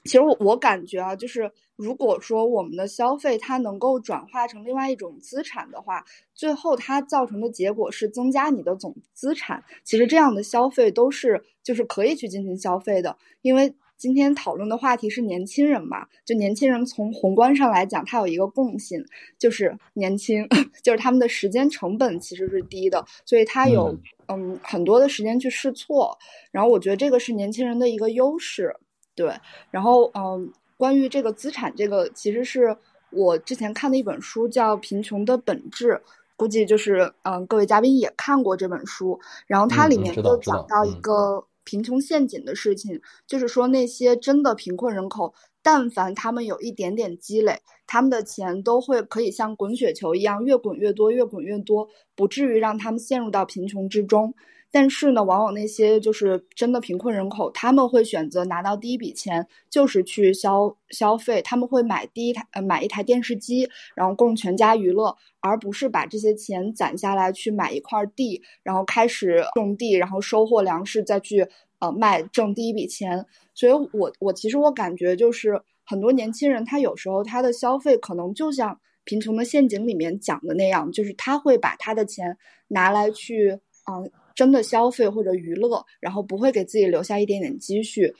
[0.04, 1.52] 其实我我感觉啊，就是。
[1.76, 6.04] 如果说我们的消费它能够转化成另外一种资产的话，
[6.34, 9.62] 最后它造成的结果是增加你的总资产。
[9.84, 19.04] 其实这样的消费都是就是可以去进行消费的，因为今天讨论的话题是年轻人嘛，就年轻人从宏观上来讲，它有一个共性，
[19.38, 20.48] 就是年轻，
[20.82, 23.94] 就是他们的时间成本其实是低的，所以他有
[24.28, 26.16] 嗯很多的时间去试错。
[26.50, 28.74] 然后我觉得这个是年轻人的一个优势，
[29.14, 29.30] 对。
[29.70, 30.50] 然后嗯。
[30.76, 32.76] 关于这个资产，这个其实是
[33.10, 35.92] 我之前看的一本书，叫《贫穷的本质》，
[36.36, 39.18] 估计就是嗯，各位嘉宾也看过这本书。
[39.46, 54.34] 然后它里面就讲到一个贫穷陷阱的事情，就是说那些真的贫困人口，但凡他们有一点点积累，他们的钱都会可以像滚雪球一样越滚越多，越滚越多，不至于让他们陷入到贫穷之中。
[54.72, 71.46] 但是呢，往往那些就是真的贫困人口，他们会选择拿到第一笔钱就是去消消费，他们会买第一台呃买一台电视机，然后供全家娱乐，而不是把这些钱攒下来去买一块地，然后开始种地，然后收获粮食，再去
[71.78, 73.24] 呃卖挣第一笔钱。
[73.54, 82.36] 所以我我其实我感觉就是很多年轻人他有时候他的消费可能就像《贫穷的陷阱》里面讲的那样，就是他会把他的钱
[82.68, 83.58] 拿来去
[83.90, 84.10] 嗯。
[84.36, 88.14] 真的消费或者娱乐，然后不会给自己留下一点点积蓄，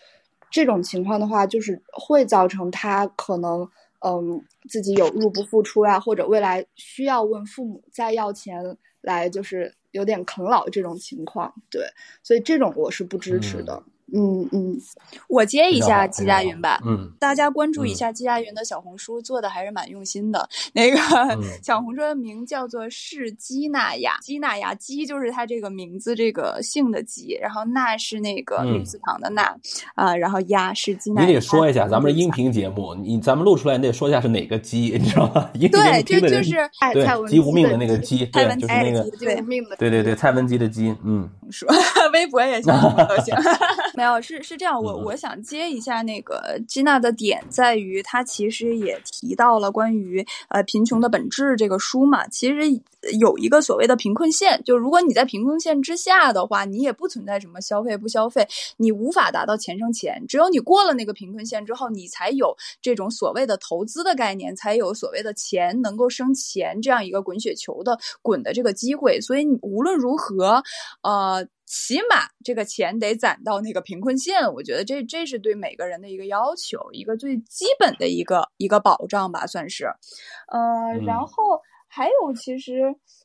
[0.50, 3.60] 这种情况的话，就是会造成他可能
[4.00, 11.54] 嗯自己有入不敷出啊，或者未来需要问父母再要钱来，就是有点啃老这种情况。
[11.70, 11.86] 对，
[12.22, 13.74] 所以这种我是不支持的。
[13.86, 14.76] 嗯嗯嗯，
[15.28, 16.80] 我接一下季佳云吧。
[16.86, 20.48] 嗯，大家关注一下季佳云的小红书，做的还是蛮用心的。
[20.72, 20.98] 那个
[21.62, 29.56] 小红书的名叫做是基娜雅，基娜雅基就是他这个名字这个姓的基，然后娜是那个女字旁的娜
[29.94, 31.24] 啊，然后雅是基娜。
[31.24, 35.50] 你得说一下，咱们是音频节目，你咱们录出来你得说一下是哪个鸡，你知道吗？
[35.52, 39.02] 对，这就是对鸡无命的那个鸡，对，就是那个
[39.76, 41.68] 对对对对蔡文姬的姬，嗯，说
[42.16, 42.72] 微博也行，
[43.08, 43.34] 都行。
[43.94, 52.56] 没有，是是这样，我我想接一下那个吉娜的点，在于她其实也提到了关于呃贫穷的本质这个书嘛，其实
[53.20, 58.46] 有一个所谓的贫困线，就如果你在贫困线之下的话，你也不存在什么消费不消费，
[58.76, 70.62] 你无法达到钱生钱，只有你过了那个贫困线之后，你才有这种所谓的投资的概念，才有所谓的钱能够生钱这样一个滚雪球的滚的这个机会，所以你无论如何，
[71.02, 71.46] 呃。
[71.68, 79.86] 起码这个钱得攒到那个贫困线，我觉得这这是对每个人的一个要求，一个最基本的一个一个保障吧，算是。
[80.46, 81.60] 呃，然后
[81.96, 82.82] 还有其实，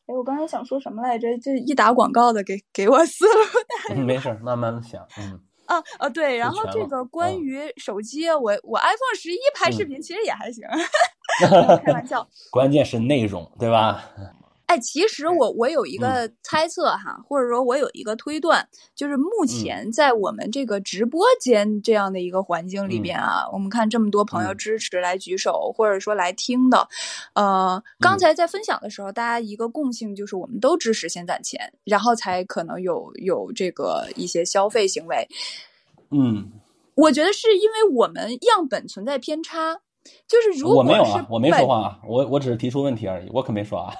[0.08, 1.28] 哎，我刚才想说什么来着？
[1.40, 4.00] 这一打广告的给给我思路。
[4.06, 5.06] 没事，慢慢想。
[5.20, 5.40] 嗯。
[5.66, 10.64] 啊啊，对，然后这个关于手机，我我 iPhone 十一拍视频其实也还行，
[11.86, 12.28] 开玩笑。
[12.50, 14.04] 关键是内容，对吧？
[14.72, 18.66] 哎，其实我我有一个猜测哈，或者说我有一个推断，
[18.96, 26.88] 就是目前在我们这个直播间这样的一个环境里边啊，我们看这么多朋友支持来举手，或者说来听的，
[27.34, 35.28] 呃，刚才在分享的时候，大家一个共性就是我们都支持先攒钱，然后才可能有有这个一些消费行为。
[36.12, 36.50] 嗯，
[36.96, 39.82] 我觉得是因为我们样本存在偏差。
[40.28, 43.94] 就是如果我没有啊，我没说话啊，我我只是提出问题而已，我可没说啊。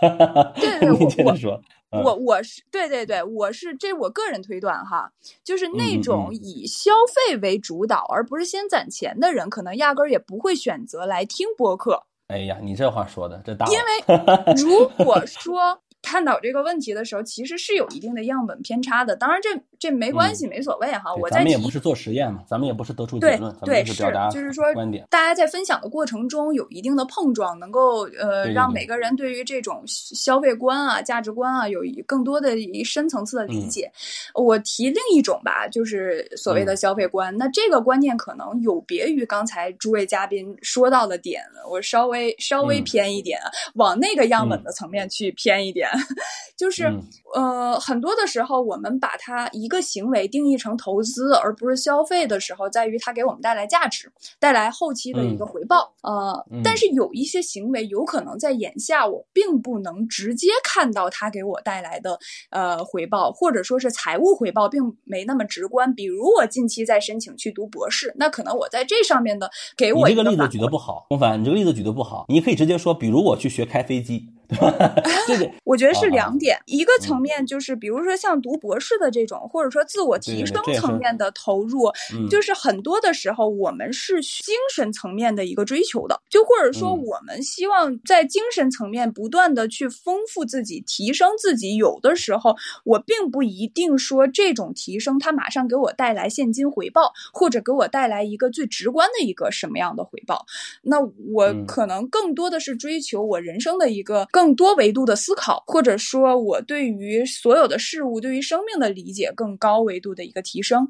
[0.56, 1.62] 对对， 你接着说。
[1.92, 5.12] 我我是对对对，我是这我个人推断哈，
[5.44, 6.92] 就是那种以消
[7.30, 12.04] 费为主导而不是先攒钱的人，可能压根儿也不会选择来听播客。
[12.28, 13.66] 哎呀，你这话说的这大。
[13.68, 15.82] 因为 如果说。
[16.04, 19.16] 探讨这个问题的时候，其实是有一定的样本偏差的。
[19.16, 19.50] 当然，这
[19.82, 21.12] 这没关系，没所谓哈。
[21.16, 25.08] 我咱们也不是做实验嘛，咱们也不是得出结论，咱们是表达就是说观点。
[25.10, 33.92] 大家在分享的过程中有一定的碰撞，能够呃让每个人对于这种消费观啊、价值观啊有更多的一深层次的理解。
[34.36, 37.36] 我提另一种吧，就是所谓的消费观。
[37.36, 43.40] 那这个观念可能有别于刚才诸位嘉宾说到的点，我稍微稍微偏一点，
[43.74, 45.90] 往那个样本的层面去偏一点。
[46.56, 47.02] 就是、嗯
[47.34, 55.96] 呃，很多的时候我们把它一个行为定义成投资，而不是消费的时候，在于它给我们带来价值，带来后期的一个嗯回报。
[56.04, 62.20] 呃，嗯但是有一些行为有可能在眼下我并不能直接看到它给我带来的
[62.50, 65.96] 呃回报，或者说是财务回报并没那么直观。
[65.96, 75.04] 比如我近期在申请去读博士，那可能我在这上面的给你我这个例子举得不好，龚凡，你这个例子举得不好，你可以直接说，比如我去学开飞机，对吧？
[75.28, 91.76] 这个我觉得是啊两点，一个层嗯面就是，比如说像读博士的这种，或者说自我提升层面的投入，嗯就是很多的时候我们是精神层面的一个追求的，就或者说嗯我们希望在精神层面不断的去丰富自己、提升自己。
[91.76, 100.46] 有的时候我并不一定说这种提升它马上给我带来现金回报，或者给我带来一个最直观的一个什么样的回报。
[100.82, 110.88] 那我嗯可能更多的是追求我人生的一个更多维度的思考，或者说我对于所有的事物、对于生命的理解更高维度的一个提升。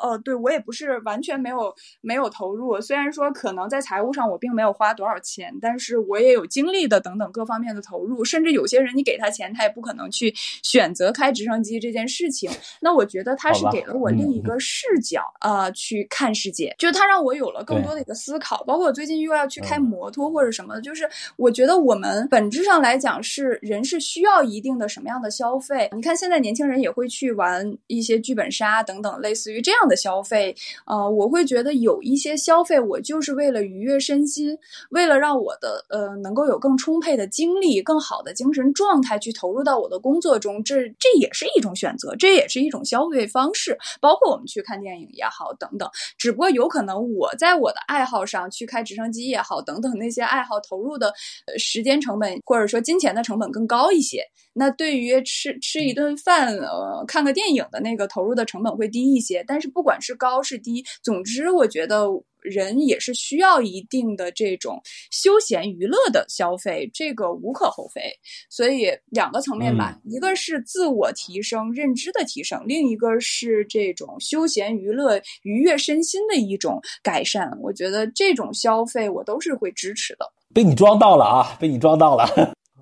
[0.00, 12.50] 呃，对我也不是完全没有没有投入，虽然说可能在财务上我并没有花多少钱，但是我也有精力的等等各方面的投入，甚至有些人你给他钱，他也不可能去选择开直升机这件事情。
[12.80, 18.64] 那我觉得他是给了我嗯另一个视角啊、呃去看世界，就是他让我有了更多的一个思考。
[18.64, 25.88] 包括我最近又要去开嗯摩托或者什么的，就是我觉得我们本质上来来讲是人是需要一定的什么样的消费。
[25.92, 30.52] 你看现在年轻人也会去玩一些剧本杀等等，类似于这样的消费。
[30.86, 34.58] 呃，我会觉得有一些消费，我就是为了愉悦身心，
[34.90, 43.78] 为了让我的呃能够有更充沛的精力、更好的精神状态去投入到我的工作中，这这也是一种选择，这也是一种消费方式。
[44.00, 45.88] 包括我们去看电影也好，等等。
[46.18, 51.14] 只不过有可能我在我的爱好上去开直升机也好，等等那些爱好投入的
[51.46, 54.22] 呃时间成本或者说金钱的成本更高一些。
[54.52, 59.44] 那对于吃吃一顿饭，呃，看个电影的那个投入的成本会低一些。
[59.46, 62.06] 但是不管是高是低，总之我觉得
[62.42, 64.80] 人也是需要一定的这种
[65.12, 68.02] 休闲娱乐的消费，这个无可厚非。
[68.50, 77.56] 所以两个层面吧，一个是自我提升、认知的提升，另一个是这种休闲娱乐、愉悦身心的一种改善。
[77.62, 80.26] 我觉得这种消费我都是会支持的。
[80.52, 82.26] 被你装到了啊，被你装到了。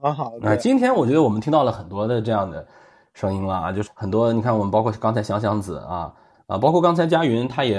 [0.01, 2.67] 很好，啊，对今天我觉得我们听到了很多的这样的
[3.15, 6.13] 声音了啊，就是很多，你看我们包括刚才想想子啊
[6.47, 7.79] 啊，包括刚才佳云，他也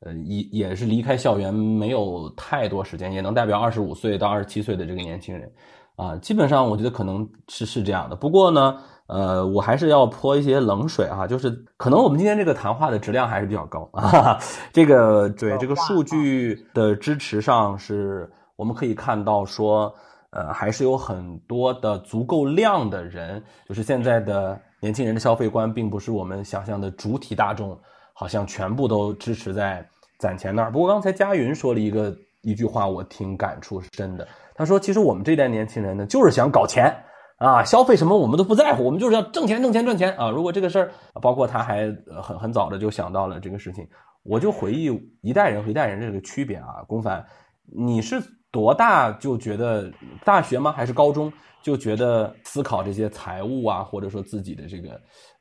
[0.00, 5.50] 呃也也是离开校园没有太多时间，也能代表二十五岁到二十七岁的这个年轻人
[5.94, 8.16] 啊，基本上我觉得可能是是这样的。
[8.16, 14.36] 不过呢，呃，我还是要泼一些冷水啊，就是可能我们今天这个谈话的质量还是比较高啊，
[14.72, 19.94] 这个对这个数据的支持上是我们可以看到说。
[20.30, 27.76] 呃，还是有很多的足够量的人，就是现在的年轻人的消费观，并不是我们想象的主体大众，
[28.12, 29.84] 好像全部都支持在
[30.18, 30.70] 攒钱那儿。
[30.70, 34.28] 不过刚才佳云说了一个一句话，我挺感触深的。
[34.54, 36.94] 他说，其实我们这代年轻人呢，就是想搞钱
[37.38, 40.30] 啊，消费什么我们都不在乎，我们就是要挣钱、挣钱、赚钱啊。
[40.30, 41.86] 如果这个事儿，包括他还
[42.22, 43.84] 很很早的就想到了这个事情，
[44.22, 46.84] 我就回忆一代人和一代人这个区别啊。
[46.86, 47.26] 龚凡，
[47.64, 48.22] 你是？
[48.50, 49.92] 多大就觉得
[50.24, 50.72] 大学吗？
[50.72, 51.32] 还是高中
[51.62, 55.00] 就觉得思考这些财务啊，或者说自己的这个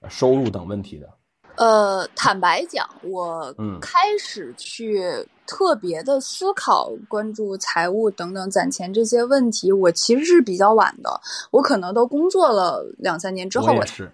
[0.10, 1.10] 收入等问题的？
[1.58, 5.02] 呃，坦白讲，我嗯开始去
[5.46, 11.10] 特别的思考、关注财务等等攒钱这些问题，我其实是比较晚的。
[11.52, 14.10] 我可能都工作了两三年之后，我才去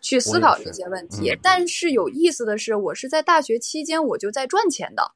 [0.00, 1.30] 去思考这些问题。
[1.30, 5.12] 嗯但是有意思的是，我是在大学期间我就在赚钱的。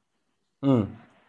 [0.61, 0.87] 嗯，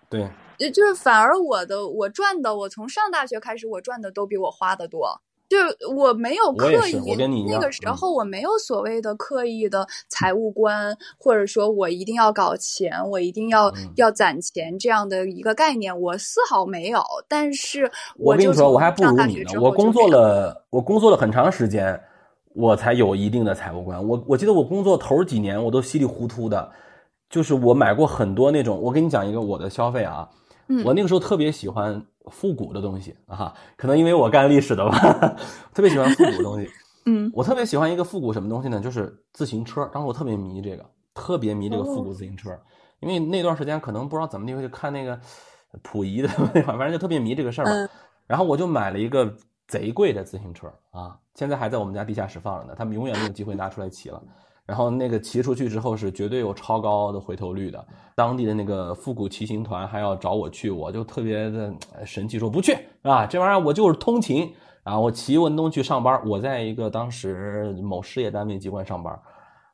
[0.09, 0.31] 对。
[0.59, 5.21] 就就是反而我的我赚的，我从上大学开始，我赚的都比我花的多。
[5.47, 17.01] 就是我没有刻意，我跟你，那个时候我没有所谓的刻意的财务观，或者说我一定要搞钱，我一定要、嗯、要攒钱这样的一个概念，我丝毫没有。
[17.29, 19.61] 但是我跟你说，我还不如你呢。
[19.61, 22.01] 我工作了，了，我工作了很长时间，
[22.55, 24.03] 我才有一定的财务观。
[24.09, 26.73] 我我记得我工作头几年，我都稀里糊涂的，
[27.29, 28.81] 就是我买过很多那种。
[28.81, 30.27] 我跟你讲一个我的消费啊。
[30.69, 34.99] 嗯、我那个时候特别喜欢复古的东西啊，可能因为我干历史的吧，
[35.75, 36.69] 特别喜欢复古的东西。
[37.07, 38.81] 嗯，我特别喜欢一个复古什么东西呢？
[38.81, 39.85] 就是自行车。
[39.93, 42.61] 当时我特别迷这个，特别迷这个复古自行车，哦、
[43.01, 45.21] 因为那段时间可能不知道怎么地，就看那个
[45.83, 47.73] 溥仪的那反正就特别迷这个事儿嘛。
[47.73, 47.89] 嗯、
[48.27, 49.37] 然后我就买了一个
[49.69, 54.23] 贼贵的自行车啊，现在还在我们家地下室放着呢，他们永远没有机会拿出来骑了。
[54.67, 64.51] 然后那个骑出去之后是绝对有超高的回头率的，当地的那个复古骑行团还要找我去，我就特别的神气说不去啊，这玩意儿我就是通勤，
[64.85, 69.21] 啊，我骑文东去上班，我在一个当时某事业单位机关上班，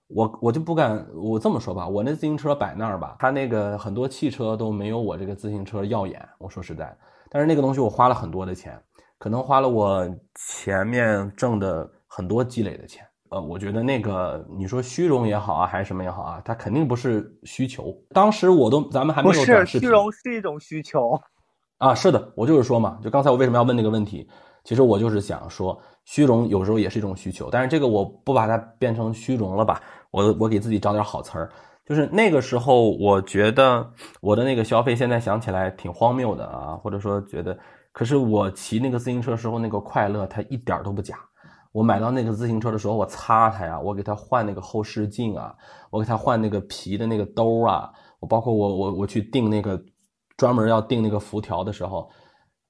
[0.08, 6.28] 我我就不敢，我这么说吧，我那自行车摆那儿吧，它那个很多汽车都没有我这个自行车耀眼。
[6.38, 6.92] 我说实在，
[7.30, 8.76] 但是那个东西我花了很多的钱，
[9.18, 13.06] 可能花了我前面挣的很多积累的钱。
[13.30, 17.94] 呃，我觉得那个你说虚荣也好啊，还是什么也好啊，它肯定不是需求。
[18.12, 21.18] 当时我都咱们还没不是有短视频虚荣是一种需求。
[21.78, 24.28] 啊，是的，我就是说嘛，就刚才我为什么要问那个问题？
[24.64, 29.80] 其实我就是想说，虚荣有时候也是一种需求，但是这个我不把它变成虚荣了吧？
[30.10, 31.50] 我我给自己找点好词儿，
[31.86, 33.88] 就是那个时候，我觉得
[34.20, 37.56] 我的那个消费，现在想起来挺荒谬的啊，或者说觉得，
[37.92, 41.16] 可是我骑那个自行车时候那个快乐，它一点儿都不假。
[41.72, 45.54] 我买到那个自行车的时候，我擦它呀，我给它换那个后视镜啊，
[45.90, 49.80] 我给它换那个皮的那个兜啊，我包括我我我去订那个
[50.36, 52.10] 专门要订那个辐条的时候，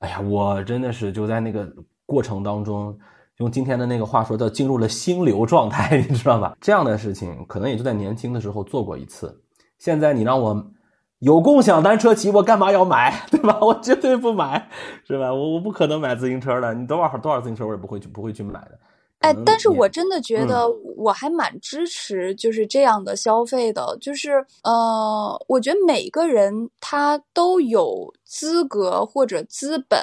[0.00, 1.66] 哎呀，我真的是就在那个
[2.04, 2.98] 过程当中，
[3.38, 6.54] 用今天的那个话说，叫进入了心流状态， 你知道吧？
[6.60, 9.42] 这样的事情可能也就在年轻的时候做过一次。
[9.78, 10.72] 现在你让我
[11.20, 13.58] 有共享单车骑，我干嘛要买， 对吧？
[13.62, 14.68] 我绝对不买，
[15.06, 15.32] 是吧？
[15.32, 18.78] 我我不可能买自行车的，你多少多少自行车我也不会去不会去买的。
[19.20, 30.02] 哎但是我真的觉嗯得我还蛮支持就是这样的消费的，就是呃，我觉得每个人他都有资格或者资本，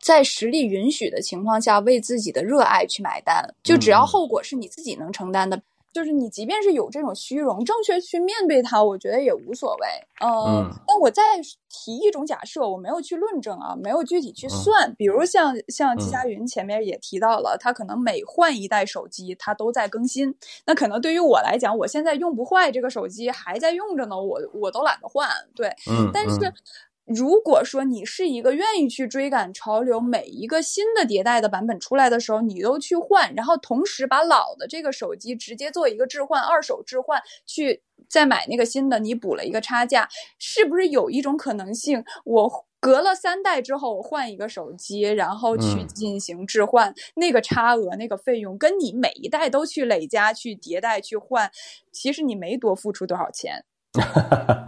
[0.00, 5.60] 在实力允许的情况下，为自己的热爱去买单，就只要后果是你自己能承担的。
[5.96, 9.86] 就是你，即便是有这种虚荣，正确去面对它，我觉得也无所谓。
[10.20, 11.22] 呃，嗯但我再
[11.70, 14.94] 提一种假设，我没有去论证啊，没有具体去嗯算。
[14.96, 20.36] 比如像像季嗯佳云前面也提到了，他可能每换一代手机，他都在更新。
[20.66, 25.26] 那可能对于我来讲，我现在用不坏这个手机，还在用着呢，我我都懒得换。
[25.54, 26.54] 对，嗯，但是嗯
[27.06, 42.66] 如果说你是一个愿意去追赶潮流，每一个新的迭代的版本出来的时候，你都去换，然后同时把老的这个手机直接做一个置换，二手置换，去再买那个新的，你补了一个差价，是不是有一种可能性，我？
[42.78, 51.50] 隔了三代之后，我换一个手机，然后去嗯进行置换，那个差额、那个费用，跟你每一代都去累加、去迭代、去换，
[51.90, 53.64] 其实你没多付出多少钱。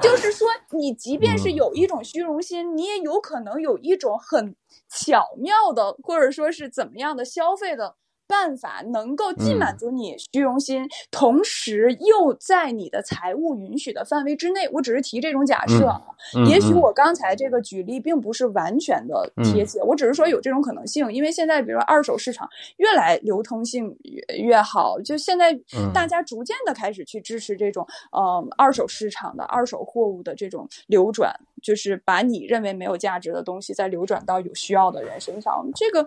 [0.01, 1.55] 就是说，你即便是嗯。
[1.55, 4.55] 有一种虚荣心，你也有可能有一种很
[4.89, 7.97] 巧妙的，或者说是怎么样的消费的
[8.29, 9.79] 办法，能够既满嗯。
[9.79, 14.69] 足你虚荣心，同时又在你的财务允许的范围之内。
[14.73, 16.01] 我只是提这种假设
[16.47, 19.67] 也许我刚才这个举例并不是完全的贴嗯。
[19.67, 25.91] 切，我只是说有这种可能性，因为现在比如说二手市场越来流通性越越好，就现在嗯。
[25.95, 36.07] 大家逐渐的开始去支持这种呃二手市场的二手货物的这种流转，就是把你认为没有价值的东西再流转到有需要的人身上，这个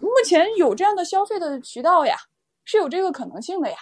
[0.00, 2.16] 目前有这样的消费的渠道呀，
[2.64, 3.76] 是有这个可能性的呀。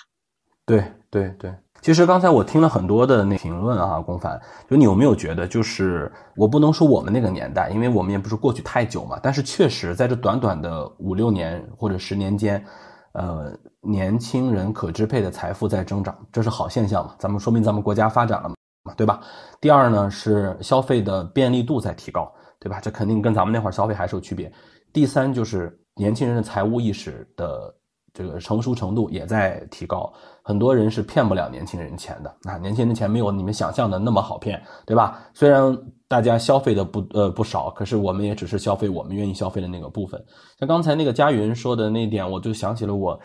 [0.64, 4.40] 对对对，其实刚才我听了很多的那评论啊，龚凡，
[4.70, 12.64] 就你有没有觉得，就是我不能说我们那个年代，因为我们也不是过去太久嘛，但是确实在这短短的五六年或者十年间，
[13.12, 17.16] 呃，年轻人可支配的财富在增长，这是好现象嘛？
[17.18, 18.48] 咱们说明咱们国家发展了
[18.84, 19.20] 嘛，对吧？
[19.60, 22.78] 第二呢是消费的便利度在提高，对吧？
[22.80, 24.50] 这肯定跟咱们那会儿消费还是有区别。
[24.92, 27.74] 第三就是年轻人的财务意识的
[28.12, 30.12] 这个成熟程度也在提高，
[30.42, 35.22] 很多人是骗不了年轻人钱的啊，年轻人钱没有你们想象的那么好骗，对吧？
[35.32, 35.76] 虽然
[36.08, 40.22] 大家消费的不呃不少，可是我们也只是消费我们愿意消费的那个部分。
[40.58, 43.18] 像刚才那个佳云说的那点，我就想起了我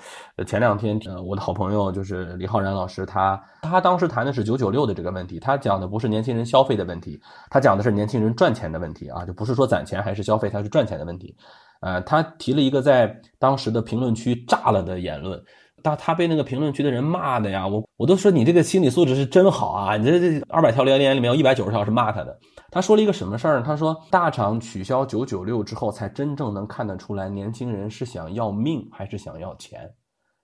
[0.46, 11.36] 前两天呃我的好朋友就是李浩然老师，他他当时谈的是九九六的这个问题，他讲的不是年轻人消费的问题，他讲的是年轻人赚钱的问题啊，就不是说攒钱还是消费，他是赚钱的问题。
[11.82, 15.42] 呃，他提了一个在当时的评论区炸了的言论，
[15.84, 19.96] 他他被那个评论区的人骂的呀，我我都说你这个心理素质是真好啊！
[19.96, 22.38] 你这这二百条留言里面有一百九十条是骂他的。
[22.72, 23.64] 他说了一个什么事儿？
[23.64, 29.90] 他说大厂取消九九六之后，才真正能看得出来年轻人是想要命还是想要钱。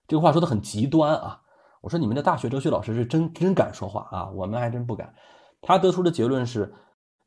[0.06, 1.40] 这个话说的很极端啊！
[1.82, 5.12] 我说你们的大学哲学老师是真真敢说话啊，我们还真不敢。
[5.60, 6.72] 他得出的结论是，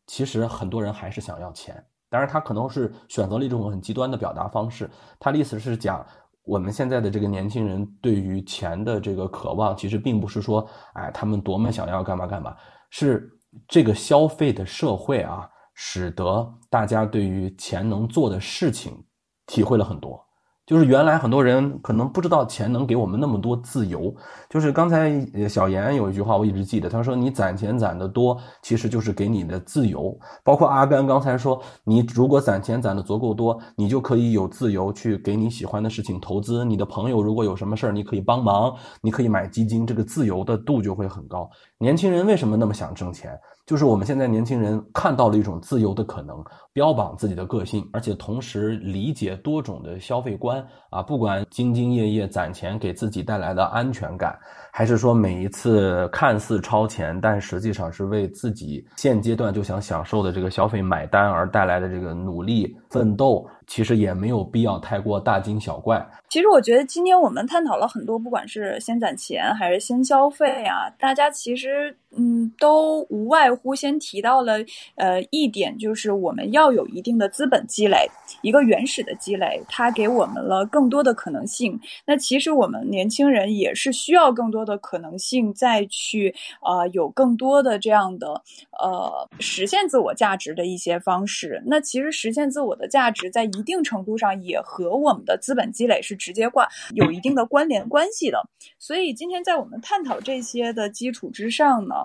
[0.08, 1.86] 其实很多人还是想要钱。
[2.10, 4.90] 当然，他可能是选择了一种很极端的表达方式。
[5.20, 6.06] 他的意思是讲，
[6.44, 12.56] 我们现在的这个年轻人对于钱的这个渴望，其实并不是说，哎，他们多么想要干嘛干嘛，
[12.90, 13.30] 是
[13.68, 19.04] 这个消费的社会啊，使得大家对于钱能做的事情
[19.46, 20.27] 体会了很多。
[20.68, 24.14] 就是原来很多人可能不知道钱能给我们那么多自由。
[24.50, 30.14] 就是刚才小严有一句话我一直记得，他说：“你攒钱攒得多，其实就是给你的自由。”
[30.44, 36.66] 包括阿甘刚才说，你如果攒钱攒得足够多，你就可以有自由去给你喜欢的事情投资。
[36.66, 41.50] 你的朋友如果有什么事儿，你可以帮忙，你可以买基金，这个自由的度就会很高。
[41.78, 43.32] 年轻人为什么那么想挣钱？
[43.66, 46.42] 就是我们现在年轻人看到了一种自由的可能，
[46.78, 54.38] 标榜自己的个性，而且同时理解多种的消费观啊，不管兢兢业业攒钱给自己带来的安全感，
[54.72, 66.08] 还是说每一次看似超前，但实际上是为自己现阶段就想享受的这个消费买单而带来的这个努力奋斗，其实也没有必要太过大惊小怪。
[66.30, 74.58] 其实我觉得今天我们探讨了很多，不管是先攒钱还是先消费啊，大家其实嗯都无外乎先提到了
[74.96, 78.10] 呃一点，就是我们要要有一定的资本积累，
[78.42, 81.80] 一个原始的积累，它给我们了更多的可能性。
[82.06, 88.44] 那其实我们年轻人也是需要更多的可能性，再去呃有更多的这样的
[88.82, 91.64] 呃实现自我价值的一些方式。
[91.66, 96.18] 那其实实现自我的价值，在一定程度上也和我们的资本积累是。
[96.18, 98.44] 直接挂有一定的关联关系的，
[98.80, 101.96] 所以今天在我们探讨这些的基础之上呢，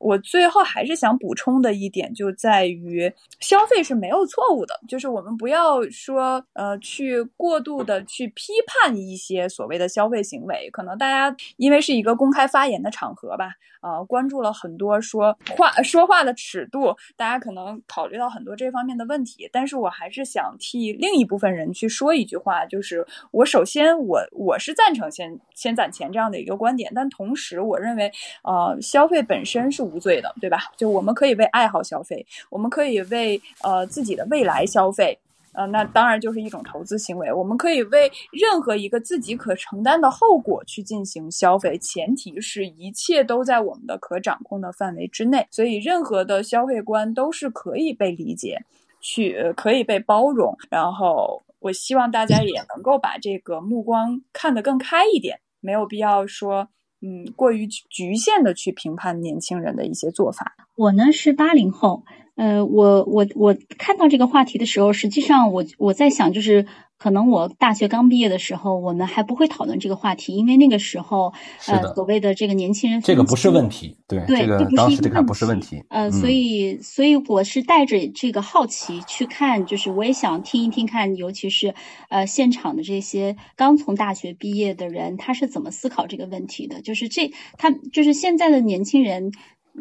[0.00, 23.64] 我最后还是想补充的一点就在于，消费是没有错误的，就是我们不要说呃去过度的去批判一些所谓的消费行为，可能大家因为是一个公开发言的场合吧，呃，关注了很多说话说话的尺度，大家可能考虑到很多这方面的问题，但是我还是想替另一部分人去说一句话，就是我首。
[23.70, 28.10] 先，我我是赞成先先攒钱这样的一个观点，但同时，我认为，
[28.42, 30.58] 呃，消费本身是无罪的，对吧？
[30.76, 35.18] 就我们可以为爱好消费，我们可以为呃自己的未来消费，
[35.52, 37.32] 呃，那当然就是一种投资行为。
[37.32, 45.46] 我们可以为任何一个自己可承担的后果去进行消费，前提是一切都在我们的可掌控的范围之内。
[45.50, 48.64] 所以，任何的消费观都是可以被理解，
[49.00, 51.42] 去可以被包容，然后。
[51.60, 56.66] 我希望大家也能够把这个目光看得更开一点，没有必要说，
[57.00, 60.56] 嗯，过于局限的去评判年轻人的一些做法。
[60.76, 62.04] 我呢是八零后，
[62.36, 66.66] 呃，我我我看到这个话题的时候，实际上我我在想就是。
[67.00, 71.32] 可能我大学刚毕业的时候，我们还不会讨论这个话题，因为那个时候，
[71.66, 81.74] 呃，所谓的这个年轻人，这个不是问题，对，对，这个当时这个不是问题，呃，所以，所以我是带着这个好奇去看，就是我也想听一听看，尤其是
[82.10, 86.82] 呃现场的这些刚从大学毕业的人，他是怎么思考这个问题的？
[86.82, 89.32] 就是这，他就是现在的年轻人，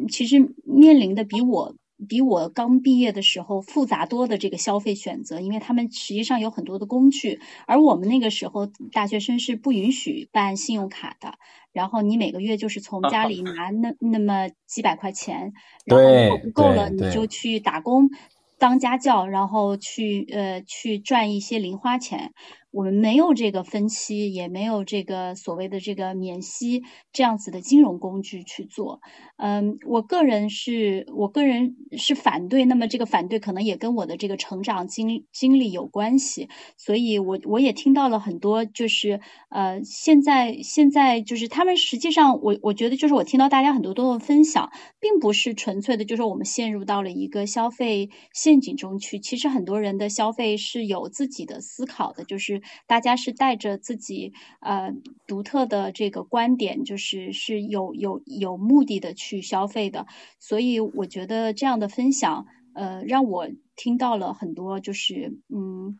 [0.10, 1.76] 其实面临的比我。
[2.08, 11.34] 比我刚毕业的时候复杂多的这个消费选择，因为他们实际上有很多的工具，而我们那个时候大学生是不允许办信用卡的，
[11.74, 15.54] 然后你每个月就是从家里 拿那那么几百块钱，
[15.86, 18.10] 然后不够了你就去打工
[18.58, 22.34] 当家教，然后去呃去赚一些零花钱。
[22.72, 29.02] 我们没有这个分期，也没有这个所谓的这个免息这样子的金融工具去做。
[29.38, 32.66] 嗯，我个人是我个人是反对。
[32.66, 36.48] 那么这个反对可能也跟我的这个成长经经历有关系。
[36.78, 49.18] 所以我我也听到了很多，就是呃，现在现在就是他们实际上，我我觉得就是我听到大家很多多的分享，并不是纯粹的，就是我们陷入到了一个消费陷阱中去。
[49.20, 52.59] 其实很多人的消费是有自己的思考的，就是。
[52.88, 54.94] 大家是带着自己呃
[55.28, 60.06] 独特的这个观点，就是是有有有目的的去消费的，
[60.40, 66.00] 所以我觉得这样的分享呃让我听到了很多就是嗯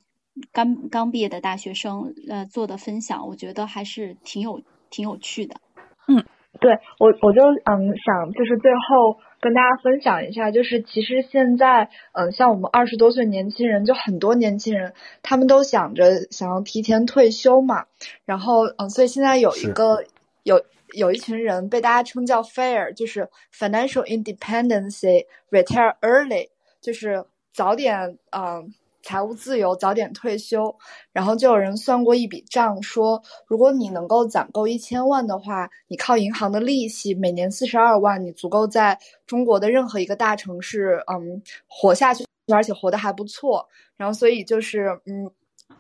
[0.52, 5.62] 刚刚毕业的大学生呃做的分享，我觉得还是挺有挺有趣的。
[6.08, 6.26] 嗯，
[6.60, 9.20] 对我我就嗯想就是最后。
[9.40, 17.86] 跟大家分享一下，就是其实现在，嗯，像我们二十多岁年轻人，就很多年轻人，他们都想着想要提前退休嘛。
[18.26, 20.04] 然后，嗯，所以现在有一个
[20.44, 20.62] 有
[20.94, 26.50] 有一群人被大家称叫 “fair”，就是 “financial independence retire early”，
[26.82, 28.74] 就是早点，嗯。
[29.02, 30.76] 财务自由，早点退休。
[31.12, 43.68] 然后就有人算过一笔账，说如果你能够攒够一千万的话，你靠银行的利息，每年四十二万，你足够在中国的任何一个大城市，嗯，活下去，而且活得还不错。
[43.98, 45.30] 然后，所以就是，嗯，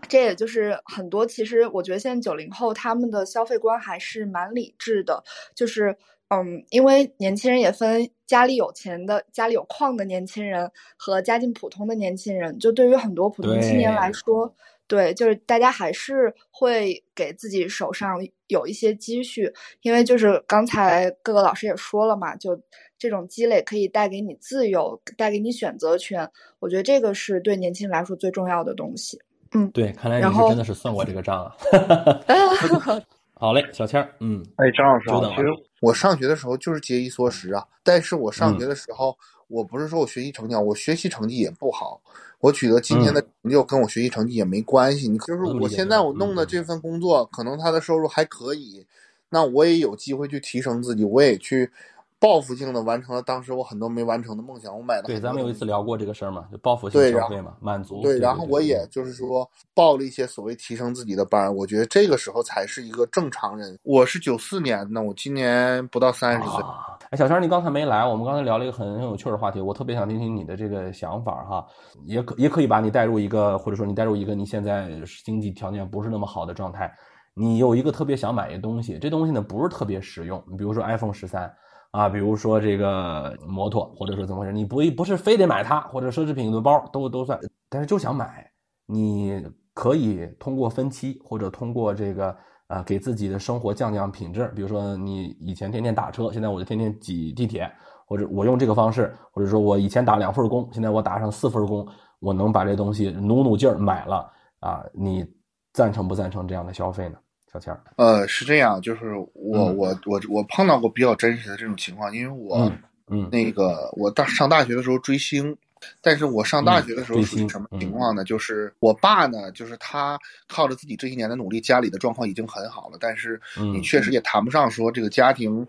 [0.07, 1.25] 这也就是很多。
[1.25, 5.23] 其实我觉得现在九零后他们的消费观还是蛮理智的，
[5.55, 5.97] 就是。
[6.29, 12.57] 嗯，因为年轻人也分家里有钱的、家里有矿的年轻人和家境普通的年轻人。
[12.59, 14.53] 就对于很多普通青年来说，
[14.87, 18.17] 对，就是大家还是会给自己手上
[18.47, 19.51] 有一些积蓄，
[19.81, 22.59] 因为就是刚才各个老师也说了嘛，就
[22.97, 26.29] 这种积累可以带给你自由，带给你选择权。
[26.59, 29.19] 我觉得这个是对年轻人来说最重要的东西。
[29.53, 31.55] 嗯，对，看来你然后是真的是算过这个账啊。
[33.33, 35.47] 好嘞，小倩儿，嗯，哎，张老师久等，了啊其实
[35.81, 42.01] 我上学的时候就是节衣缩食啊，但是我上学嗯的时候，我不是说我学习成绩好，我学习成绩也不好，
[42.39, 45.07] 我取得今天的成就跟我学习成绩也没关系。
[45.07, 46.47] 你就是我现在我弄的嗯。
[46.47, 48.85] 这份工作，可能他的收入还可以，
[49.29, 51.71] 那我也有机会去提升自己，我也去
[52.19, 58.01] 报复性的完成了当时我很多没完成的梦想，我买了对，咱们有一次聊过这个事儿嘛，就报复性消费嘛，满足。
[58.01, 63.79] 对，对，然后我也就是说报了一些所谓提升自己的班儿，我觉得这个时候才是一个正常人。
[63.83, 66.61] 我是九四年的，我今年不到三十岁。
[66.61, 71.65] 啊，哎，小陈，你刚才没来，我们刚才聊了一个很很有趣的话题，我特别想听听你的这个想法哈，
[72.03, 74.89] 也可也可以把你带入一个，或者说你带入一个你现在
[75.23, 76.93] 经济条件不是那么好的状态，
[77.33, 81.49] 你有一个特别想买的东西，这东西呢不是特别实用，你比如说 iPhone 十三。
[81.91, 88.47] 啊，比如说这个摩托，或者说怎么回事，你不不是非得买它，或者奢侈品的包都都算，但是就想买，
[88.85, 89.43] 你
[89.73, 92.35] 可以通过分期或者通过这个
[92.67, 97.71] 呃给自己的生活降降品质，比如说你以前天天打车，现在我就天天挤地铁，
[98.05, 101.87] 或者我用这个方式，或者说我以前打两份工，现在我打上四份工，
[102.19, 105.25] 我能把这东西努努劲儿买了啊，你
[105.73, 107.17] 赞成不赞成这样的消费呢？
[107.51, 112.77] 小倩儿，呃，是这样，就是我、嗯我我我碰到过比较真实的这种情况，因为我、嗯
[113.11, 115.55] 嗯那个我大上大学的时候追星，
[115.99, 118.23] 但是我上大学的时候属于什么情况呢？
[118.23, 120.15] 就是我爸呢，就是他
[120.47, 125.65] 靠着自己这些年的努力，家里的状况已经很好了，但是你嗯确实也谈不上说这个家庭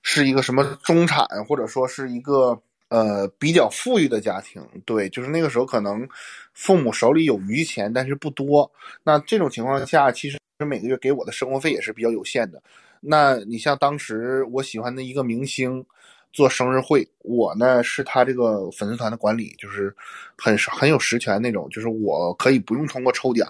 [0.00, 2.58] 是一个什么中产，或者说是一个
[2.88, 4.62] 呃比较富裕的家庭。
[4.86, 6.08] 对，就是那个时候可能
[6.54, 8.70] 父母手里有余钱，但是不多。
[9.04, 12.62] 那这种情况下，其实每个月给我的生活费也是比较有限的。
[13.00, 15.84] 那你像当时我喜欢的一个明星
[16.32, 19.94] 做生日会，我呢是他这个粉丝团的管理，就是
[20.36, 23.48] 很很有实权那种，就是我可以不用通过抽奖，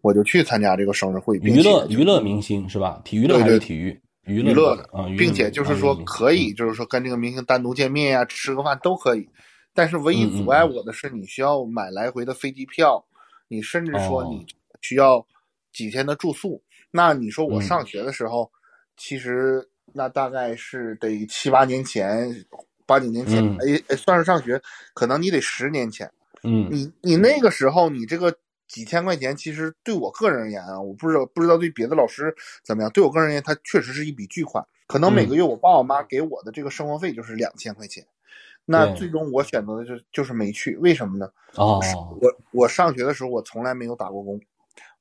[0.00, 3.00] 我就去参加这个生日会，娱乐娱乐明星是吧？
[3.04, 4.00] 体娱乐还是体育？
[4.26, 9.28] 娱娱乐的啊，娱乐并且就是说可以，嗯就是说跟这个明星单独见面呀、吃个饭都可以。
[9.72, 13.02] 但是唯一阻碍嗯我的是，你需要买来回的飞机票，
[13.48, 14.46] 你甚至说哦你
[14.82, 15.24] 需要
[15.72, 16.62] 几天的住宿。
[16.90, 18.50] 那你说我嗯上学的时候，
[18.96, 22.44] 其实那大概是得七八年前、
[22.86, 23.44] 八九年前，
[23.88, 24.60] 哎，算是上学，
[24.94, 26.10] 可能你得十年前。
[26.42, 28.34] 嗯你你那个时候，你这个
[28.66, 32.34] 几千块钱，其实对我个人而言啊，我不知道不知道对别的老师
[32.64, 34.64] 怎么样，对我个人而言，它确实是一笔巨款。
[34.86, 38.04] 可能每个月我爸我妈给我的这个生活费就是两千块钱，
[38.64, 41.30] 那最终我选择的就就是没去，为什么呢？
[41.54, 41.80] 哦，
[42.20, 44.40] 我我上学的时候，我从来没有打过工，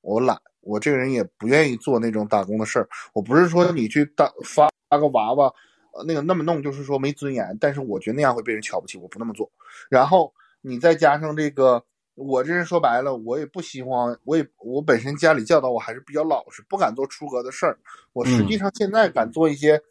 [0.02, 2.88] 我懒，我这个人也不愿意做那种打工的事儿。
[3.14, 5.46] 我不是说你去打发个娃娃，
[5.94, 7.58] 呃，那个那么弄，就是说没尊严。
[7.60, 9.50] 但是我觉得那样会被人瞧不起，我不那么做。
[9.90, 11.84] 然后你再加上这个，
[12.16, 17.78] 我这人说白了，我也不希望，我也我本身家里教导我还是比较老实，不敢做出格的事儿。
[18.14, 19.82] 我实际上现在敢做一些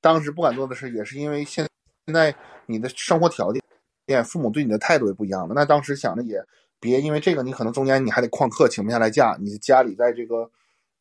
[0.00, 1.66] 当时不敢做的事，也是因为现
[2.06, 2.34] 现在
[2.66, 3.52] 你的生活条
[4.06, 5.54] 件，父母对你的态度也不一样了。
[5.54, 6.44] 那当时想着也
[6.80, 10.50] 别因为这个，你可能中间你还得旷课，请不下来假，你家里在这个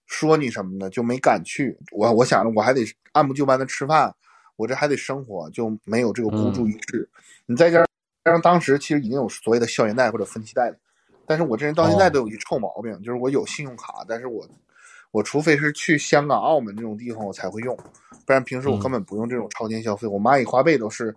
[0.06, 1.78] 说你什么的，就没敢去。
[1.92, 2.82] 我我想着我还得
[3.12, 4.14] 按部就班的吃饭，
[4.56, 7.08] 我这还得生活，就没有这个孤注一掷。
[7.46, 7.86] 你再加
[8.26, 10.76] 上当时其实已经有所谓的校园贷或者分期贷了，
[11.26, 14.48] 但是我这人到现在都有一臭毛病，就是我有信用卡，但是我
[15.12, 17.78] 我除非是去香港、澳门这种地方我才会用，
[18.26, 20.08] 不然平时我根本不用这种超前消费。
[20.08, 21.16] 我蚂蚁花呗都是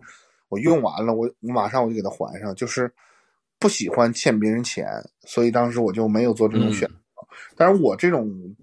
[0.49, 2.93] 我用完了，我我马上我就给它还上，就是
[3.61, 4.89] 不喜欢欠别人钱，
[5.21, 6.95] 所以当时我就没有做这种选择。
[7.55, 8.57] 但是，我这种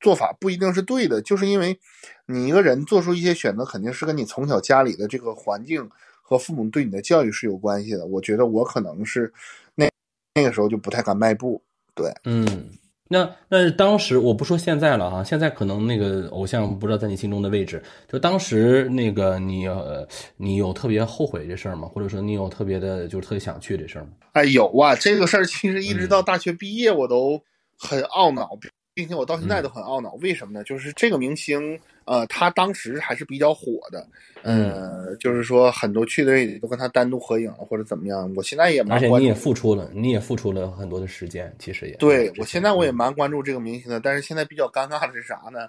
[0.00, 1.78] 做法不一定是对的，就是因为
[2.26, 5.88] 你一个人做出一些选择，肯定是跟你从小家里的这个环境
[6.20, 8.04] 和父母对你的教育是有关系的。
[8.04, 9.32] 我觉得我可能是
[9.76, 9.88] 那
[10.34, 11.62] 那个时候就不太敢迈步，
[11.94, 12.12] 对。
[12.24, 12.68] 嗯，
[13.08, 20.08] 那那当时我不说现在了哈，现在可能那个偶像不知道在你心中的位置，就当时那个你呃，
[20.38, 21.86] 你有特别后悔这事儿吗？
[21.86, 24.12] 或者说你有特别的，就是特别想去这事儿吗？
[24.32, 27.38] 哎，有啊，这个事儿其实一嗯直到大学毕业我都
[27.78, 28.58] 很懊恼，
[28.94, 30.14] 并且我到现在都很懊恼。
[30.22, 30.64] 为什么呢？
[30.64, 34.06] 就是这个明星，呃，他当时还是比较火的，
[34.42, 38.32] 嗯呃，就是说很多去的都跟他单独合影了或者怎么样。
[38.36, 39.34] 我现在也而且你也蛮关注。
[39.34, 45.68] 付出了，你也付出了很多的时间，其实也对我现在我也嗯蛮关注这个明星的，但是现在比较尴尬的是啥呢？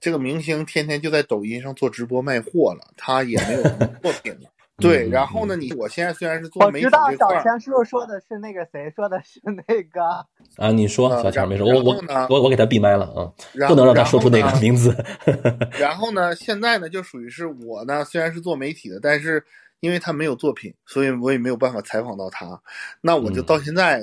[0.00, 3.62] 这个明星天天就在抖音上做直播卖货了，他也没有
[4.00, 4.48] 作品了。
[4.80, 10.04] 对，嗯然后呢，嗯你我现在虽然是做媒体我知道小强叔叔说的是那个谁说的是那个，
[10.56, 13.32] 啊，你说呃小强没说，我我我我给他闭麦了啊，
[13.66, 14.94] 不能让他说出那个名字。
[15.80, 19.44] 然后呢，现在呢就属于是我呢，虽然是做媒体的，但是
[19.80, 22.60] 因为他没有作品，所以我也没有办法采访到他。
[23.00, 24.00] 那我就嗯到现在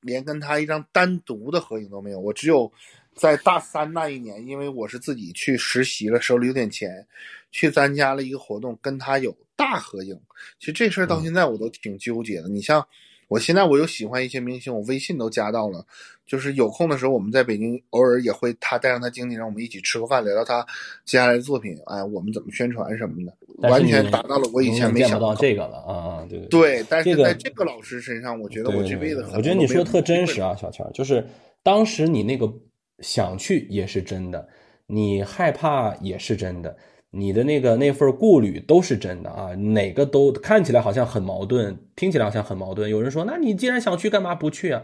[0.00, 2.70] 连跟他一张单独的合影都没有，我只有
[3.14, 7.06] 在大三那一年，因为我是自己去实习了，手里有点钱，
[7.52, 10.18] 去参加了一个活动，跟他有大合影。
[10.58, 12.48] 其实这事儿到现在我都挺纠结的。
[12.48, 12.86] 你像
[13.28, 15.84] 我现在我有喜欢一些明星，我微信都加到了，
[16.24, 20.64] 就是有空的时候我们在北京偶尔也会他带上他经纪人，我们一起吃个饭，聊聊他
[21.04, 26.26] 接下来的作品，哎，我们怎么宣传什么的，完全达到了我以前没想到这个了啊啊！
[26.28, 31.26] 对对对，但是在这个老师身上，我觉得我这辈子可能我觉得你说的特真实啊，小强，就是
[31.64, 32.48] 当时你那个
[33.00, 34.48] 想去也是真的，
[34.86, 36.76] 你害怕也是真的，
[37.16, 42.90] 你的那个那份顾虑都是真的啊，哪个都看起来好像很矛盾，听起来好像很矛盾。
[42.90, 44.82] 有人说，那你既然想去，干嘛不去啊？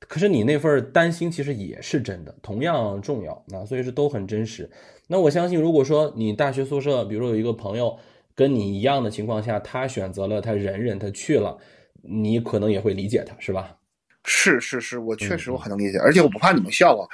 [0.00, 4.68] 可是你那份担心其实也是真的，同样重要啊，所以是都很真实。
[5.06, 7.96] 那我相信，如果说你大学宿舍，比如说有一个朋友
[8.34, 11.56] 跟你一样的情况下，他选择了他忍忍，他去了，
[12.02, 13.76] 你可能也会理解他，是吧？
[14.24, 17.04] 是是是，我确实嗯我很能理解，而且我不怕你们笑啊，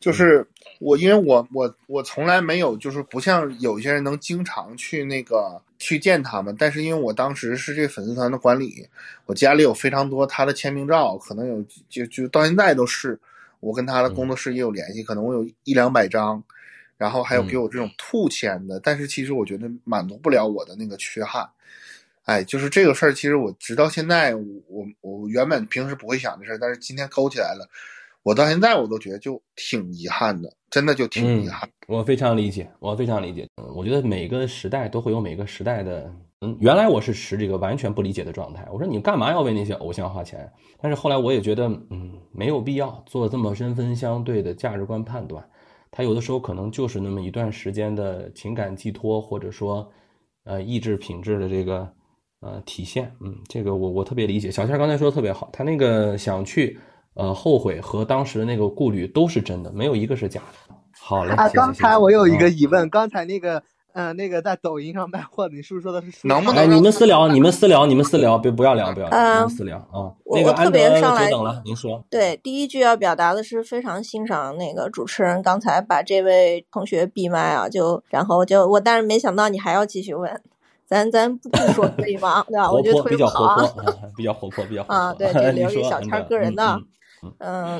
[0.00, 0.44] 就是
[0.80, 8.88] 我因为我我我从来没有就是不像有些人能经常去那个去见他们，但是因为我当时是这粉丝团的管理，
[9.26, 13.20] 我家里有非常多他的签名照，可能有就就到现在都是，
[13.60, 16.42] 我跟他的工作室也有联系，可能我有一两百张，
[16.96, 21.46] 然后还有给我这种兔签的，但是其实我觉得满足不了我的那个缺憾。
[22.24, 27.68] 哎，就是这个事儿，其实我直到现在，我我我原本平时不会想的事儿，但是今天勾起来了，
[28.22, 31.68] 我到现在我都觉得就挺遗憾的，真的就挺遗憾。
[31.88, 33.48] 我非常理解，我非常理解。
[33.56, 38.66] 嗯我觉得每个时代都会有每个时代的，嗯，原来我是持这个完全不理解的状态。
[38.72, 40.50] 我说你干嘛要为那些偶像花钱？
[40.80, 45.44] 但是后来我也觉得，嗯，没有必要做这么针锋相对的价值观判断。
[45.90, 49.90] 他有的时候可能就是那么一段时间的情感寄托，或者说，
[50.44, 51.92] 呃，意志品质的这个
[52.40, 53.12] 呃体现。
[53.20, 54.50] 嗯，这个我我特别理解。
[54.50, 56.78] 小倩刚才说的特别好，他那个想去，
[57.14, 60.74] 呃，后悔和当时的那个顾虑都是真的，没有一个是假的。
[60.98, 63.62] 好嘞，啊，谢谢刚才我有一个嗯疑问，刚才那个，
[63.94, 70.14] 嗯、那个在抖音上卖货的，你是不是说的是能不能哎你们私聊，你们私聊，你们私聊，别不要聊，不要聊，你呃们私聊啊。
[70.24, 72.04] 我我特那个安德别上来久等了，您说。
[72.08, 80.40] 对，第一句要表达的是非常欣赏那个主持人刚才把这位同学闭麦啊，就然后就我，但是没想到你还要继续问，
[80.86, 82.44] 咱咱不不说可以吗？
[82.46, 82.70] 对吧？
[82.72, 83.56] 我觉得泼，比较特别好 啊。
[83.56, 84.94] 活泼，啊比较活泼，比较活泼。
[84.94, 86.64] 啊，对， 这您留给说安德小天个人嗯的。
[86.64, 86.86] 嗯嗯，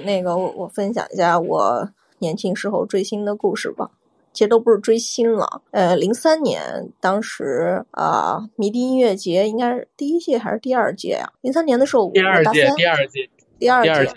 [0.05, 1.89] 那个我我分享一下我
[2.19, 3.91] 年轻时候追星的故事吧。
[4.33, 14.13] 其实都不是追星了，呃，零三年当时啊、迷笛音乐节应该是第一届还是第二届呀、零三年的时候我第二届，大三，第二届，第二届二届，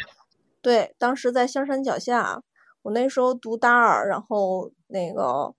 [0.61, 2.43] 对，当时在香山脚下，
[2.83, 5.51] 我那时候读大二，然后那个，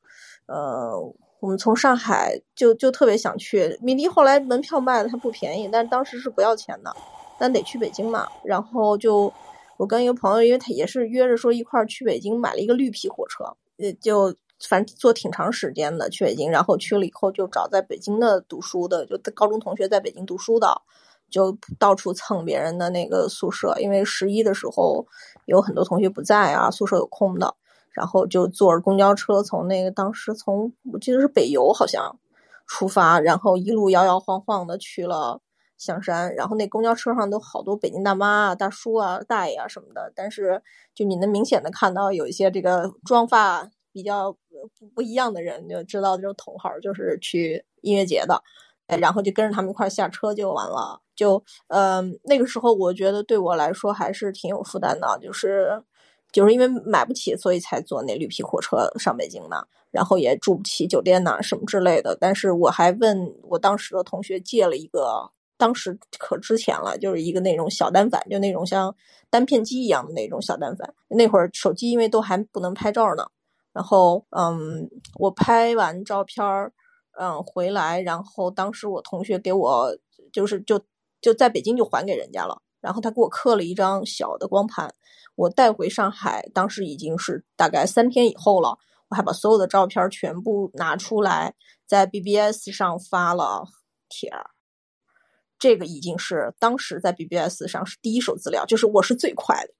[0.47, 0.97] 呃，
[1.41, 6.95] 我们从上海就就特别想去迷笛，后来门票卖的它不便宜，但当时是不要钱的，
[7.41, 9.33] 但得去北京嘛，然后就
[9.77, 13.45] 我跟一个朋友，因为他也是约着说一块儿去北京，买了一个绿皮火车，
[13.79, 14.35] 呃，就
[14.69, 20.83] 反正坐挺长时间的去北京，然后去了以后就找在北京的读书的，就高中同学在北京读书的。
[21.31, 25.05] 就到处蹭别人的那个宿舍，因为十一的时候
[25.47, 27.57] 有很多同学不在啊，宿舍有空的，
[27.91, 32.17] 然后就坐着公交车从那个当时从我记得是北邮好像
[32.69, 35.41] 出发，然后一路摇摇晃晃的去了
[35.77, 40.63] 香山，然后那公交车上都好多北京大妈啊、大叔啊、大爷啊什么的，但是
[40.95, 44.33] 就你能明显的看到有一些这个妆发比较
[44.79, 48.43] 不不一样的人，就知道这种同行就是去音乐节的。
[48.87, 51.01] 然后就跟着他们一块下车就完了。
[51.17, 55.83] 就嗯、那个时候我觉得对我来说还是挺有负担的，就是
[56.31, 62.15] 就是因为买不起，所以才坐那绿皮火车上北京的，然后也住不起酒店呐、什么之类的。
[62.21, 68.95] 但是我还问我当时的同学借了一个，当时可值钱了，就是一个那种小单反，就那种像
[69.31, 70.95] 单片机一样的那种小单反。
[71.09, 73.27] 那会儿手机因为都还不能拍照呢，
[73.73, 76.73] 然后嗯，我拍完照片儿。
[77.17, 79.97] 嗯，回来，然后当时我同学给我
[80.33, 80.81] 就是就
[81.21, 84.93] 就在北京就还给人家了，然后他给我刻了一张小的光盘，
[85.37, 88.77] 我带回上海，当时已经是大概三天以后了，
[89.11, 91.55] 我还把所有的照片全部拿出来，
[91.87, 93.65] 在 BBS 上发了
[94.09, 94.51] 帖儿。
[95.65, 99.73] 这个已经是当时在 BBS 上是第一手资料，就是我是最快的，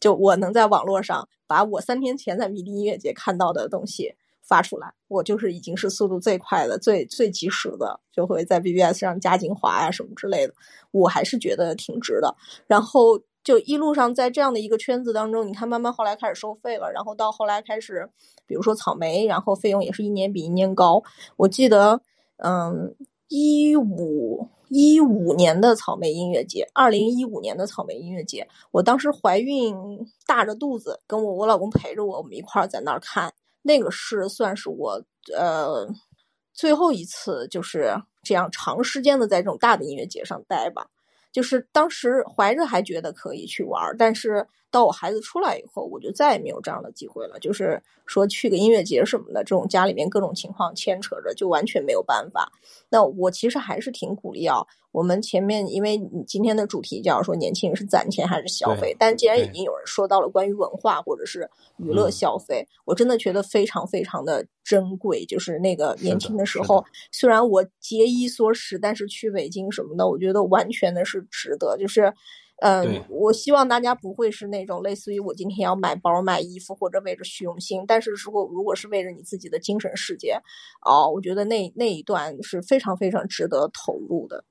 [0.00, 4.16] 就我能在网络上把我三天前在迷笛音乐节看到的东西。
[4.42, 10.54] 发出来，我就是已经是速度最快的、最最及时的，就会在 BBS 上加精华呀什么之类的，
[10.90, 12.34] 我还是觉得挺值的。
[12.66, 18.10] 然后就一路上在这样的一个圈子当中，你看慢慢后来开始收费了，然后到后来开始，
[18.44, 21.00] 比如说草莓，然后费用也是一年比一年高。
[21.36, 22.00] 我记得，
[22.38, 22.92] 嗯，
[23.30, 29.72] 一五一五年的草莓音乐节，二零一五年的草莓音乐节，我当时怀孕
[30.26, 33.32] 大着肚子，跟我我老公陪着我，我们一块儿在那儿看。
[33.62, 35.00] 那个是算是我
[35.36, 35.86] 呃
[36.52, 37.94] 最后一次就是
[38.24, 40.88] 这样长时间的在这种大的音乐节上待吧，
[41.32, 47.38] 就是当时怀着还觉得可以去玩，但是到我孩子出来以后，我就再也没有这样的机会了。
[47.38, 52.52] 就是说去个音乐节什么的，这种家里面各种情况牵扯着，就完全没有办法。
[52.88, 54.66] 那我其实还是挺鼓励啊。
[54.92, 65.24] 我们前面因为你今天的主题叫说年轻人是攒钱还是消费，但既然已经有人说到了关于文化或者是娱乐消费，我真的觉得非常非常的珍贵。
[65.26, 71.76] 就是那个年轻的时候，虽然我节衣缩食，但是去北京什么的，我觉得完全的是值得。
[71.78, 72.12] 就是，
[72.60, 80.36] 嗯，我希望大家不会是那种类似于我今天要买包、买衣服或者为着虚荣心，但是如果如果是为了你自己的精神世界，
[80.84, 84.44] 哦，我觉得那那一段是非常非常值得投入的。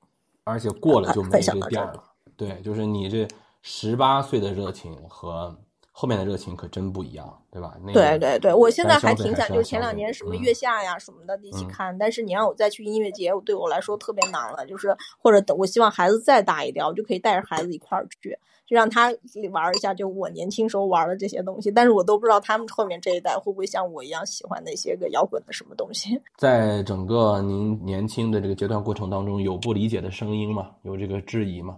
[0.43, 2.03] 而且过了就没这店了，
[2.35, 3.27] 对，就是你这
[3.61, 5.55] 十八岁的热情和
[5.99, 7.75] 后面的热情可真不一样，对吧？
[7.93, 14.65] 对对对，我现在还挺想，就前两年什么月下呀什么的一起看，但是你让我再去音乐节，对我来说特别难了。
[14.65, 18.39] 就是或者等我希望孩子再大一点，我就可以带着孩子一块儿去。
[18.65, 19.11] 就让他
[19.51, 26.17] 玩一下，就我年轻时候玩的这些东西，但是我都不知道他们后面这一代会不会像我一样喜欢那些个摇滚的什么东西。
[26.39, 30.69] 在整个您年轻的这个阶段过程当中，有不理解的声音吗？
[30.83, 31.77] 有这个质疑吗？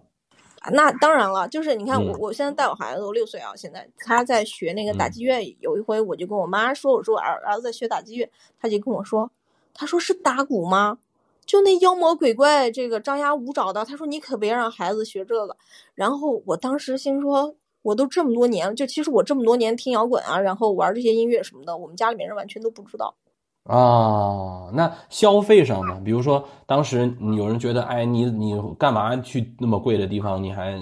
[0.70, 8.30] 那当然了，就是你看我，我现在带我孩子都六岁啊，现在他在学那个打击乐，有一回我就跟我妈说，我说儿儿子在学打击乐，
[8.60, 9.32] 他就跟我说，
[9.74, 11.00] 他说是打鼓吗？
[11.44, 15.58] 就那妖魔鬼怪，这个张牙舞爪的，他说你可别让孩子学这个。
[15.96, 23.16] 然后我当时心说，我都这么多年了，就其实我这么多年听摇滚啊，然后玩这些音乐什么的，我们家里面人完全都不知道。
[23.66, 26.02] 哦，那消费上呢？
[26.04, 30.42] 比如说当时有人觉得，哎，你你干嘛去那么贵的地方？
[30.44, 30.76] 你还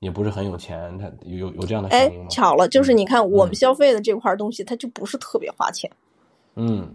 [0.00, 2.26] 也不是很有钱，他有有这样的声音吗？
[2.28, 5.90] 巧了，就是你看我们消费的这块东西，它就不是特别花钱。
[6.56, 6.94] 嗯。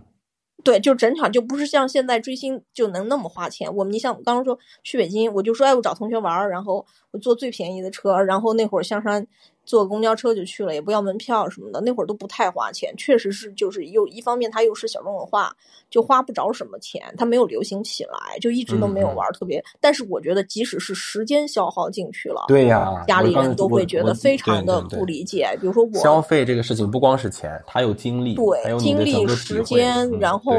[0.64, 3.76] 对，就整场就不是像现在追星就能那么花钱。
[3.76, 9.28] 我们你像我刚刚说去北京，我就说哎，我找同学玩，然后我坐最便宜的车，然后那会儿香山。
[9.66, 15.56] 坐公交车就去了，也不要门票什么的，那会儿都不太花钱，确实是就是又一方面它又是小众文化，
[15.90, 19.64] 就花不着什么钱，它没有流行起来，就一直都没有玩特别。
[19.82, 25.58] 但是我觉得即使是时间消耗进去了，对呀，家里人都会觉得非常的不理解。
[25.60, 30.54] 比如说我消费这个事情不光是钱，它有精力，对，精力时间，然后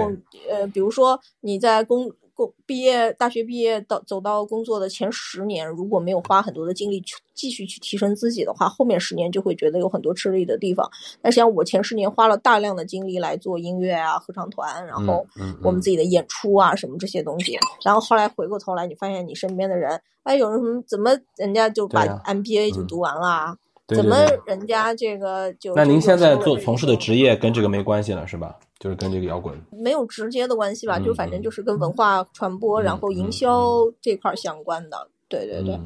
[0.50, 2.12] 呃，比如说你在公。
[2.36, 10.88] 工毕业，大学毕业到走到工作的前十年，如果没有花很多的精力去继续去提升自己的话，后面十年就会觉得有很多吃力的地方。
[11.22, 15.26] 但实际上，我前十年花了大量的精力来做音乐啊、合唱团，然后
[15.62, 17.58] 我们自己的演出啊什么这些东西。
[17.82, 23.56] 然后后来回过头来，你发现你身边的人，哎，有人什么怎么人家就把 MBA 就读完了，
[23.88, 24.14] 怎么
[24.44, 28.58] 人家这个就那您现在做从事的职业跟这个没关系了，是吧？
[28.78, 35.08] 就是跟这个摇滚没有直接的关系吧，就反正就是跟文化传播，然后营销这块相关的。
[35.28, 35.78] 对对对，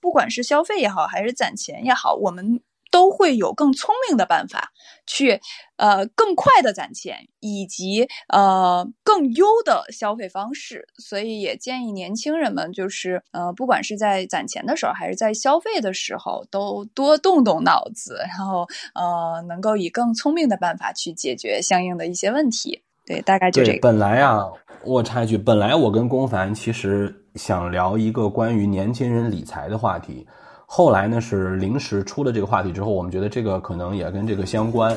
[0.00, 2.60] 不管是消费也好，还是攒钱也好，我们。
[2.96, 4.72] 都会有更聪明的办法
[5.06, 5.38] 去，
[5.76, 10.88] 呃，更快的攒钱，以及呃更优的消费方式。
[10.96, 22.82] 所以也建议年轻人们，就是呃，不管是在攒钱的时候，还是在消费的时候，都多动动脑子，然后呃，能够以更聪明的办法去解决相应的一些问题。
[23.04, 23.80] 对，大概就这个。
[23.82, 24.42] 本来啊，
[24.86, 30.26] 我插一句，本来我跟龚凡其实想聊一个关于年轻人理财的话题。
[30.68, 34.92] 后来呢，是临时出了这个话题之后，我们觉得这个可能也跟这个相关，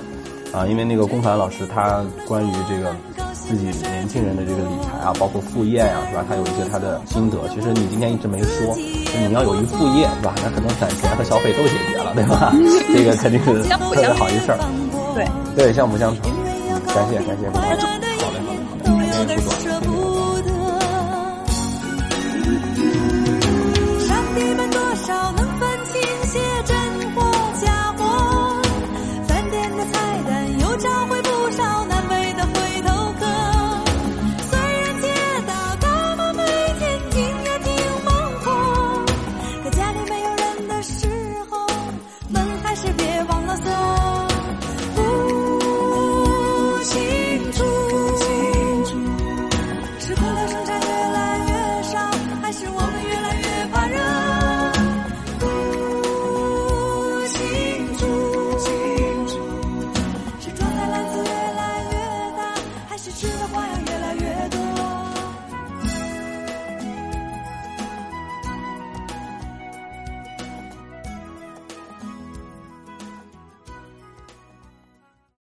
[0.51, 2.93] 啊，因为那个龚凡老师他关于这个
[3.33, 6.25] 自己年轻人的这个理财啊，包括副业呀，是吧？
[6.27, 7.37] 他有一些他的心得。
[7.49, 10.33] 其实你今天一直没说，就你要有一副业，是吧？
[10.43, 12.51] 那可能攒钱和消费都解决了，对吧？
[12.91, 14.57] 这个肯定是特别好一事儿。
[15.13, 15.25] 对
[15.55, 16.23] 对，相辅相成。
[16.87, 18.08] 感谢感谢，